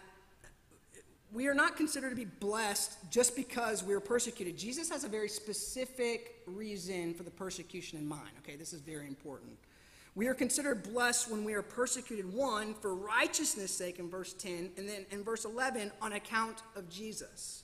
we 1.30 1.46
are 1.46 1.54
not 1.54 1.76
considered 1.76 2.10
to 2.10 2.16
be 2.16 2.24
blessed 2.24 2.96
just 3.10 3.36
because 3.36 3.84
we 3.84 3.92
are 3.92 4.00
persecuted. 4.00 4.56
Jesus 4.56 4.88
has 4.88 5.04
a 5.04 5.08
very 5.08 5.28
specific 5.28 6.36
reason 6.46 7.12
for 7.12 7.22
the 7.22 7.30
persecution 7.30 7.98
in 7.98 8.06
mind. 8.06 8.30
Okay, 8.38 8.56
this 8.56 8.72
is 8.72 8.80
very 8.80 9.06
important. 9.06 9.58
We 10.14 10.26
are 10.26 10.34
considered 10.34 10.82
blessed 10.82 11.30
when 11.30 11.44
we 11.44 11.52
are 11.52 11.62
persecuted, 11.62 12.32
one, 12.32 12.74
for 12.74 12.94
righteousness' 12.94 13.70
sake 13.70 13.98
in 13.98 14.08
verse 14.08 14.32
10, 14.32 14.70
and 14.76 14.88
then 14.88 15.04
in 15.10 15.22
verse 15.22 15.44
11, 15.44 15.92
on 16.00 16.14
account 16.14 16.62
of 16.74 16.88
Jesus. 16.88 17.62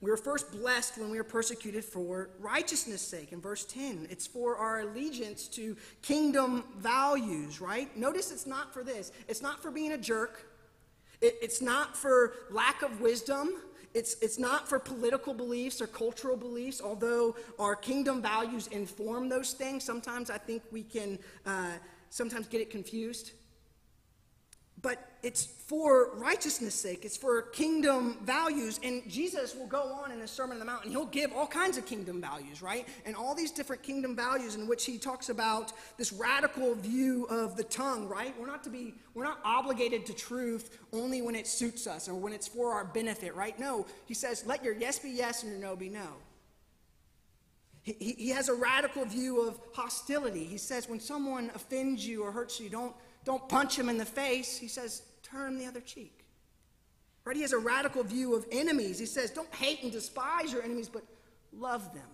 We 0.00 0.10
were 0.10 0.16
first 0.16 0.50
blessed 0.50 0.96
when 0.96 1.10
we 1.10 1.18
were 1.18 1.24
persecuted 1.24 1.84
for 1.84 2.30
righteousness' 2.38 3.02
sake. 3.02 3.32
In 3.32 3.40
verse 3.40 3.66
10, 3.66 4.06
it's 4.10 4.26
for 4.26 4.56
our 4.56 4.80
allegiance 4.80 5.46
to 5.48 5.76
kingdom 6.00 6.64
values, 6.78 7.60
right? 7.60 7.94
Notice 7.96 8.32
it's 8.32 8.46
not 8.46 8.72
for 8.72 8.82
this. 8.82 9.12
It's 9.28 9.42
not 9.42 9.62
for 9.62 9.70
being 9.70 9.92
a 9.92 9.98
jerk. 9.98 10.50
It, 11.20 11.34
it's 11.42 11.60
not 11.60 11.94
for 11.96 12.32
lack 12.50 12.80
of 12.80 13.02
wisdom. 13.02 13.60
It's, 13.92 14.16
it's 14.22 14.38
not 14.38 14.68
for 14.68 14.78
political 14.78 15.34
beliefs 15.34 15.82
or 15.82 15.86
cultural 15.86 16.36
beliefs, 16.36 16.80
although 16.82 17.36
our 17.58 17.76
kingdom 17.76 18.22
values 18.22 18.68
inform 18.68 19.28
those 19.28 19.52
things. 19.52 19.84
Sometimes 19.84 20.30
I 20.30 20.38
think 20.38 20.62
we 20.72 20.82
can 20.82 21.18
uh, 21.44 21.72
sometimes 22.08 22.46
get 22.48 22.62
it 22.62 22.70
confused 22.70 23.32
but 24.82 25.10
it's 25.22 25.44
for 25.44 26.14
righteousness' 26.16 26.74
sake. 26.74 27.04
It's 27.04 27.16
for 27.16 27.42
kingdom 27.42 28.18
values. 28.24 28.80
And 28.82 29.08
Jesus 29.08 29.54
will 29.54 29.66
go 29.66 29.82
on 29.82 30.10
in 30.10 30.20
the 30.20 30.28
Sermon 30.28 30.54
on 30.54 30.58
the 30.58 30.64
Mount 30.64 30.84
and 30.84 30.92
he'll 30.92 31.06
give 31.06 31.32
all 31.32 31.46
kinds 31.46 31.76
of 31.76 31.86
kingdom 31.86 32.20
values, 32.20 32.62
right? 32.62 32.86
And 33.04 33.14
all 33.14 33.34
these 33.34 33.50
different 33.50 33.82
kingdom 33.82 34.16
values 34.16 34.54
in 34.54 34.66
which 34.66 34.84
he 34.84 34.98
talks 34.98 35.28
about 35.28 35.72
this 35.98 36.12
radical 36.12 36.74
view 36.74 37.26
of 37.28 37.56
the 37.56 37.64
tongue, 37.64 38.08
right? 38.08 38.34
We're 38.38 38.46
not 38.46 38.64
to 38.64 38.70
be, 38.70 38.94
we're 39.14 39.24
not 39.24 39.38
obligated 39.44 40.06
to 40.06 40.14
truth 40.14 40.78
only 40.92 41.20
when 41.22 41.34
it 41.34 41.46
suits 41.46 41.86
us 41.86 42.08
or 42.08 42.14
when 42.14 42.32
it's 42.32 42.48
for 42.48 42.72
our 42.72 42.84
benefit, 42.84 43.34
right? 43.34 43.58
No, 43.58 43.86
he 44.06 44.14
says, 44.14 44.44
let 44.46 44.64
your 44.64 44.74
yes 44.74 44.98
be 44.98 45.10
yes 45.10 45.42
and 45.42 45.52
your 45.52 45.60
no 45.60 45.76
be 45.76 45.88
no. 45.88 46.08
He, 47.82 47.92
he, 47.98 48.12
he 48.12 48.28
has 48.30 48.48
a 48.48 48.54
radical 48.54 49.04
view 49.04 49.46
of 49.46 49.58
hostility. 49.72 50.44
He 50.44 50.58
says, 50.58 50.88
when 50.88 51.00
someone 51.00 51.50
offends 51.54 52.06
you 52.06 52.22
or 52.22 52.32
hurts 52.32 52.60
you, 52.60 52.68
don't 52.68 52.94
don't 53.24 53.48
punch 53.48 53.78
him 53.78 53.88
in 53.88 53.98
the 53.98 54.04
face. 54.04 54.56
He 54.56 54.68
says, 54.68 55.02
turn 55.22 55.58
the 55.58 55.66
other 55.66 55.80
cheek. 55.80 56.24
Right? 57.24 57.36
He 57.36 57.42
has 57.42 57.52
a 57.52 57.58
radical 57.58 58.02
view 58.02 58.34
of 58.34 58.46
enemies. 58.50 58.98
He 58.98 59.06
says, 59.06 59.30
don't 59.30 59.54
hate 59.54 59.82
and 59.82 59.92
despise 59.92 60.52
your 60.52 60.62
enemies, 60.62 60.88
but 60.88 61.04
love 61.52 61.92
them. 61.94 62.08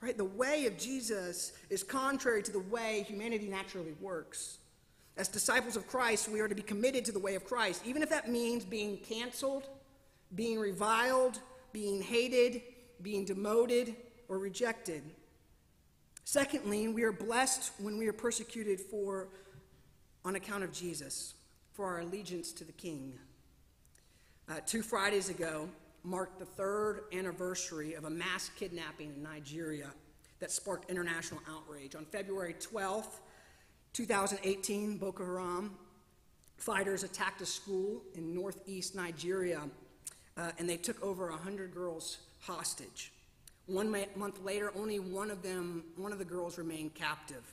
Right? 0.00 0.16
The 0.16 0.24
way 0.24 0.66
of 0.66 0.78
Jesus 0.78 1.52
is 1.70 1.82
contrary 1.82 2.42
to 2.42 2.52
the 2.52 2.60
way 2.60 3.04
humanity 3.08 3.48
naturally 3.48 3.94
works. 4.00 4.58
As 5.16 5.26
disciples 5.26 5.76
of 5.76 5.88
Christ, 5.88 6.28
we 6.28 6.40
are 6.40 6.46
to 6.46 6.54
be 6.54 6.62
committed 6.62 7.04
to 7.06 7.12
the 7.12 7.18
way 7.18 7.34
of 7.34 7.44
Christ, 7.44 7.82
even 7.84 8.02
if 8.02 8.10
that 8.10 8.30
means 8.30 8.64
being 8.64 8.98
canceled, 8.98 9.68
being 10.36 10.60
reviled, 10.60 11.40
being 11.72 12.00
hated, 12.00 12.62
being 13.02 13.24
demoted, 13.24 13.96
or 14.28 14.38
rejected. 14.38 15.02
Secondly, 16.30 16.88
we 16.88 17.04
are 17.04 17.10
blessed 17.12 17.72
when 17.78 17.96
we 17.96 18.06
are 18.06 18.12
persecuted 18.12 18.78
for 18.78 19.28
on 20.26 20.36
account 20.36 20.62
of 20.62 20.70
Jesus, 20.70 21.32
for 21.72 21.86
our 21.86 22.00
allegiance 22.00 22.52
to 22.52 22.64
the 22.64 22.72
King. 22.72 23.14
Uh, 24.46 24.60
two 24.66 24.82
Fridays 24.82 25.30
ago 25.30 25.70
marked 26.04 26.38
the 26.38 26.44
third 26.44 27.04
anniversary 27.14 27.94
of 27.94 28.04
a 28.04 28.10
mass 28.10 28.50
kidnapping 28.58 29.14
in 29.16 29.22
Nigeria 29.22 29.88
that 30.38 30.50
sparked 30.50 30.90
international 30.90 31.40
outrage. 31.48 31.94
On 31.94 32.04
February 32.04 32.56
12th, 32.60 33.20
2018, 33.94 34.98
Boko 34.98 35.24
Haram 35.24 35.78
fighters 36.58 37.04
attacked 37.04 37.40
a 37.40 37.46
school 37.46 38.02
in 38.14 38.34
northeast 38.34 38.94
Nigeria 38.94 39.62
uh, 40.36 40.50
and 40.58 40.68
they 40.68 40.76
took 40.76 41.02
over 41.02 41.30
100 41.30 41.72
girls 41.72 42.18
hostage. 42.40 43.12
One 43.68 43.90
month 44.16 44.42
later, 44.42 44.72
only 44.74 44.98
one 44.98 45.30
of 45.30 45.42
them, 45.42 45.84
one 45.96 46.10
of 46.10 46.18
the 46.18 46.24
girls 46.24 46.56
remained 46.56 46.94
captive. 46.94 47.44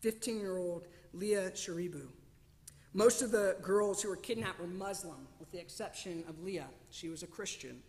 15 0.00 0.38
year 0.38 0.58
old 0.58 0.86
Leah 1.14 1.50
Sharibu. 1.52 2.08
Most 2.92 3.22
of 3.22 3.30
the 3.30 3.56
girls 3.62 4.02
who 4.02 4.10
were 4.10 4.16
kidnapped 4.16 4.60
were 4.60 4.66
Muslim, 4.66 5.26
with 5.40 5.50
the 5.50 5.58
exception 5.58 6.24
of 6.28 6.42
Leah. 6.42 6.68
She 6.90 7.08
was 7.08 7.22
a 7.22 7.26
Christian. 7.26 7.82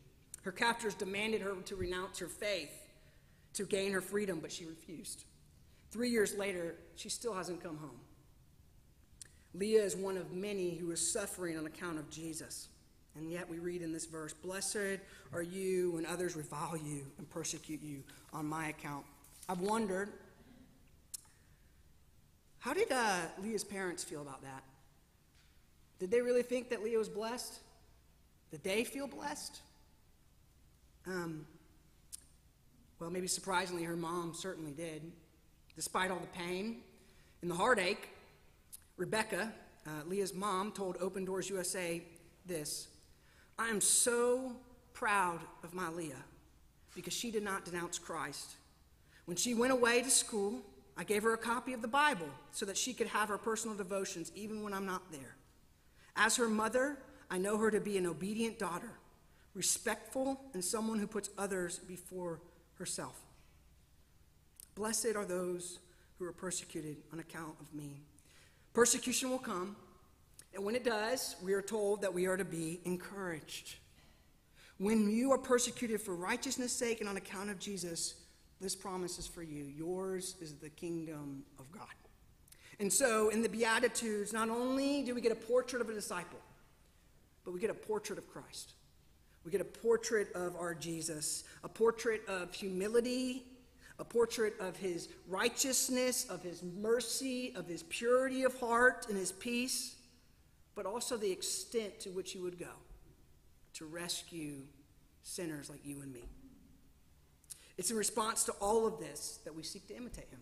Her 0.43 0.51
captors 0.53 0.95
demanded 0.95 1.41
her 1.41 1.53
to 1.65 1.75
renounce 1.75 2.19
her 2.19 2.27
faith 2.27 2.71
to 3.53 3.65
gain 3.65 3.91
her 3.91 4.01
freedom, 4.01 4.39
but 4.41 4.51
she 4.51 4.65
refused. 4.65 5.25
Three 5.91 6.09
years 6.09 6.37
later, 6.37 6.75
she 6.95 7.09
still 7.09 7.33
hasn't 7.33 7.61
come 7.61 7.77
home. 7.77 7.99
Leah 9.53 9.83
is 9.83 9.95
one 9.95 10.15
of 10.15 10.31
many 10.31 10.75
who 10.75 10.91
is 10.91 11.11
suffering 11.11 11.57
on 11.57 11.65
account 11.65 11.97
of 11.97 12.09
Jesus. 12.09 12.69
And 13.17 13.31
yet 13.31 13.49
we 13.49 13.59
read 13.59 13.81
in 13.81 13.91
this 13.91 14.05
verse 14.05 14.33
Blessed 14.33 14.99
are 15.33 15.41
you 15.41 15.91
when 15.91 16.05
others 16.05 16.35
revile 16.35 16.77
you 16.77 17.01
and 17.17 17.29
persecute 17.29 17.81
you 17.81 18.03
on 18.31 18.45
my 18.45 18.69
account. 18.69 19.05
I've 19.49 19.61
wondered, 19.61 20.09
how 22.59 22.73
did 22.73 22.91
uh, 22.91 23.21
Leah's 23.41 23.63
parents 23.63 24.03
feel 24.03 24.21
about 24.21 24.41
that? 24.43 24.63
Did 25.99 26.11
they 26.11 26.21
really 26.21 26.43
think 26.43 26.69
that 26.69 26.83
Leah 26.83 26.97
was 26.99 27.09
blessed? 27.09 27.59
Did 28.51 28.63
they 28.63 28.83
feel 28.83 29.07
blessed? 29.07 29.59
Um, 31.07 31.45
well, 32.99 33.09
maybe 33.09 33.27
surprisingly, 33.27 33.83
her 33.83 33.95
mom 33.95 34.33
certainly 34.33 34.71
did. 34.71 35.11
Despite 35.75 36.11
all 36.11 36.19
the 36.19 36.27
pain 36.27 36.77
and 37.41 37.49
the 37.49 37.55
heartache, 37.55 38.09
Rebecca, 38.97 39.51
uh, 39.85 39.89
Leah's 40.07 40.33
mom, 40.33 40.71
told 40.71 40.97
Open 40.99 41.23
Doors 41.23 41.49
USA 41.49 42.01
this 42.45 42.87
I 43.59 43.69
am 43.69 43.81
so 43.81 44.55
proud 44.93 45.39
of 45.63 45.73
my 45.73 45.89
Leah 45.89 46.23
because 46.95 47.13
she 47.13 47.31
did 47.31 47.43
not 47.43 47.65
denounce 47.65 47.97
Christ. 47.99 48.55
When 49.25 49.37
she 49.37 49.53
went 49.53 49.73
away 49.73 50.01
to 50.01 50.09
school, 50.09 50.61
I 50.95 51.03
gave 51.03 51.23
her 51.23 51.33
a 51.33 51.37
copy 51.37 51.73
of 51.73 51.81
the 51.81 51.87
Bible 51.87 52.29
so 52.51 52.65
that 52.65 52.77
she 52.77 52.93
could 52.93 53.07
have 53.07 53.29
her 53.29 53.37
personal 53.37 53.75
devotions 53.75 54.31
even 54.35 54.63
when 54.63 54.73
I'm 54.73 54.85
not 54.85 55.11
there. 55.11 55.35
As 56.15 56.35
her 56.37 56.47
mother, 56.47 56.97
I 57.29 57.37
know 57.37 57.57
her 57.57 57.69
to 57.69 57.79
be 57.79 57.97
an 57.97 58.07
obedient 58.07 58.57
daughter, 58.57 58.91
respectful, 59.53 60.39
and 60.53 60.63
someone 60.63 60.97
who 60.97 61.07
puts 61.07 61.29
others 61.37 61.79
before 61.79 62.39
herself. 62.75 63.19
Blessed 64.75 65.15
are 65.15 65.25
those 65.25 65.79
who 66.17 66.25
are 66.25 66.31
persecuted 66.31 66.97
on 67.11 67.19
account 67.19 67.55
of 67.59 67.73
me. 67.73 68.01
Persecution 68.73 69.29
will 69.29 69.39
come, 69.39 69.75
and 70.57 70.65
when 70.65 70.73
it 70.73 70.83
does, 70.83 71.35
we 71.43 71.53
are 71.53 71.61
told 71.61 72.01
that 72.01 72.11
we 72.11 72.25
are 72.25 72.35
to 72.35 72.43
be 72.43 72.79
encouraged. 72.83 73.75
When 74.79 75.07
you 75.07 75.31
are 75.31 75.37
persecuted 75.37 76.01
for 76.01 76.15
righteousness' 76.15 76.71
sake 76.71 76.99
and 76.99 77.07
on 77.07 77.15
account 77.15 77.51
of 77.51 77.59
Jesus, 77.59 78.15
this 78.59 78.75
promise 78.75 79.19
is 79.19 79.27
for 79.27 79.43
you. 79.43 79.65
Yours 79.77 80.35
is 80.41 80.55
the 80.55 80.69
kingdom 80.69 81.43
of 81.59 81.71
God. 81.71 81.93
And 82.79 82.91
so, 82.91 83.29
in 83.29 83.43
the 83.43 83.49
Beatitudes, 83.49 84.33
not 84.33 84.49
only 84.49 85.03
do 85.03 85.13
we 85.13 85.21
get 85.21 85.31
a 85.31 85.35
portrait 85.35 85.79
of 85.79 85.89
a 85.89 85.93
disciple, 85.93 86.39
but 87.45 87.53
we 87.53 87.59
get 87.59 87.69
a 87.69 87.75
portrait 87.75 88.17
of 88.17 88.27
Christ. 88.27 88.73
We 89.45 89.51
get 89.51 89.61
a 89.61 89.65
portrait 89.65 90.33
of 90.33 90.55
our 90.55 90.73
Jesus, 90.73 91.43
a 91.63 91.69
portrait 91.69 92.27
of 92.27 92.51
humility, 92.51 93.43
a 93.99 94.03
portrait 94.03 94.55
of 94.59 94.75
his 94.75 95.09
righteousness, 95.27 96.25
of 96.25 96.41
his 96.41 96.63
mercy, 96.63 97.53
of 97.55 97.67
his 97.67 97.83
purity 97.83 98.41
of 98.41 98.59
heart 98.59 99.05
and 99.07 99.15
his 99.15 99.31
peace, 99.31 99.96
but 100.77 100.85
also 100.85 101.17
the 101.17 101.31
extent 101.31 101.99
to 101.99 102.11
which 102.11 102.33
he 102.33 102.39
would 102.39 102.59
go 102.59 102.69
to 103.73 103.85
rescue 103.85 104.61
sinners 105.23 105.71
like 105.71 105.83
you 105.83 106.01
and 106.01 106.13
me. 106.13 106.21
It's 107.79 107.89
in 107.89 107.97
response 107.97 108.43
to 108.43 108.51
all 108.61 108.85
of 108.85 108.99
this 108.99 109.39
that 109.43 109.55
we 109.55 109.63
seek 109.63 109.87
to 109.87 109.97
imitate 109.97 110.29
him 110.29 110.39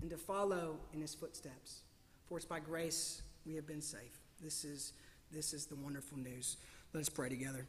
and 0.00 0.08
to 0.10 0.16
follow 0.16 0.76
in 0.94 1.00
his 1.00 1.12
footsteps. 1.12 1.80
For 2.28 2.38
it's 2.38 2.46
by 2.46 2.60
grace 2.60 3.22
we 3.44 3.56
have 3.56 3.66
been 3.66 3.82
saved. 3.82 4.20
This 4.40 4.64
is, 4.64 4.92
this 5.32 5.52
is 5.52 5.66
the 5.66 5.74
wonderful 5.74 6.18
news. 6.18 6.58
Let 6.94 7.00
us 7.00 7.08
pray 7.08 7.28
together. 7.28 7.66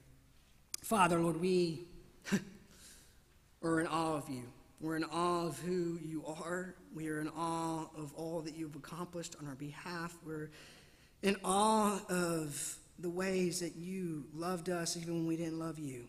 Father, 0.83 1.19
Lord, 1.19 1.41
we 1.41 1.87
are 3.63 3.79
in 3.79 3.87
awe 3.87 4.15
of 4.15 4.29
you. 4.29 4.43
We're 4.79 4.95
in 4.95 5.05
awe 5.05 5.47
of 5.47 5.59
who 5.59 5.97
you 6.03 6.23
are. 6.25 6.75
We 6.93 7.09
are 7.09 7.19
in 7.19 7.29
awe 7.29 7.87
of 7.97 8.13
all 8.15 8.41
that 8.41 8.55
you've 8.55 8.75
accomplished 8.75 9.35
on 9.41 9.47
our 9.47 9.55
behalf. 9.55 10.15
We're 10.23 10.51
in 11.21 11.35
awe 11.43 11.99
of 12.09 12.77
the 12.99 13.09
ways 13.09 13.59
that 13.59 13.75
you 13.75 14.25
loved 14.33 14.69
us 14.69 14.97
even 14.97 15.15
when 15.15 15.27
we 15.27 15.37
didn't 15.37 15.59
love 15.59 15.79
you, 15.79 16.05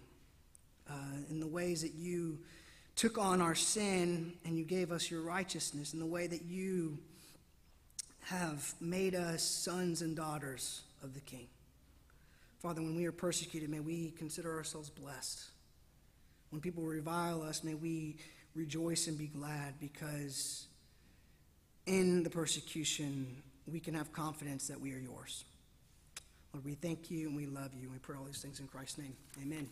uh, 0.88 0.94
in 1.28 1.40
the 1.40 1.46
ways 1.46 1.82
that 1.82 1.94
you 1.94 2.38
took 2.96 3.16
on 3.18 3.40
our 3.40 3.54
sin 3.54 4.32
and 4.44 4.58
you 4.58 4.64
gave 4.64 4.90
us 4.92 5.10
your 5.10 5.22
righteousness, 5.22 5.94
in 5.94 6.00
the 6.00 6.06
way 6.06 6.26
that 6.26 6.42
you 6.42 6.98
have 8.22 8.74
made 8.80 9.14
us 9.14 9.42
sons 9.42 10.02
and 10.02 10.16
daughters 10.16 10.82
of 11.02 11.14
the 11.14 11.20
King. 11.20 11.46
Father, 12.60 12.82
when 12.82 12.94
we 12.94 13.06
are 13.06 13.12
persecuted, 13.12 13.70
may 13.70 13.80
we 13.80 14.10
consider 14.18 14.56
ourselves 14.56 14.90
blessed. 14.90 15.44
When 16.50 16.60
people 16.60 16.84
revile 16.84 17.42
us, 17.42 17.64
may 17.64 17.74
we 17.74 18.16
rejoice 18.54 19.06
and 19.06 19.16
be 19.16 19.28
glad 19.28 19.80
because 19.80 20.66
in 21.86 22.22
the 22.22 22.30
persecution, 22.30 23.42
we 23.70 23.80
can 23.80 23.94
have 23.94 24.12
confidence 24.12 24.68
that 24.68 24.80
we 24.80 24.92
are 24.92 24.98
yours. 24.98 25.44
Lord, 26.52 26.64
we 26.64 26.74
thank 26.74 27.11
you 27.11 27.28
and 27.28 27.37
we 27.37 27.46
love 27.46 27.72
you. 27.74 27.83
And 27.83 27.92
we 27.92 27.98
pray 27.98 28.16
all 28.16 28.24
these 28.24 28.42
things 28.42 28.61
in 28.61 28.66
Christ's 28.66 28.98
name. 28.98 29.14
Amen. 29.42 29.68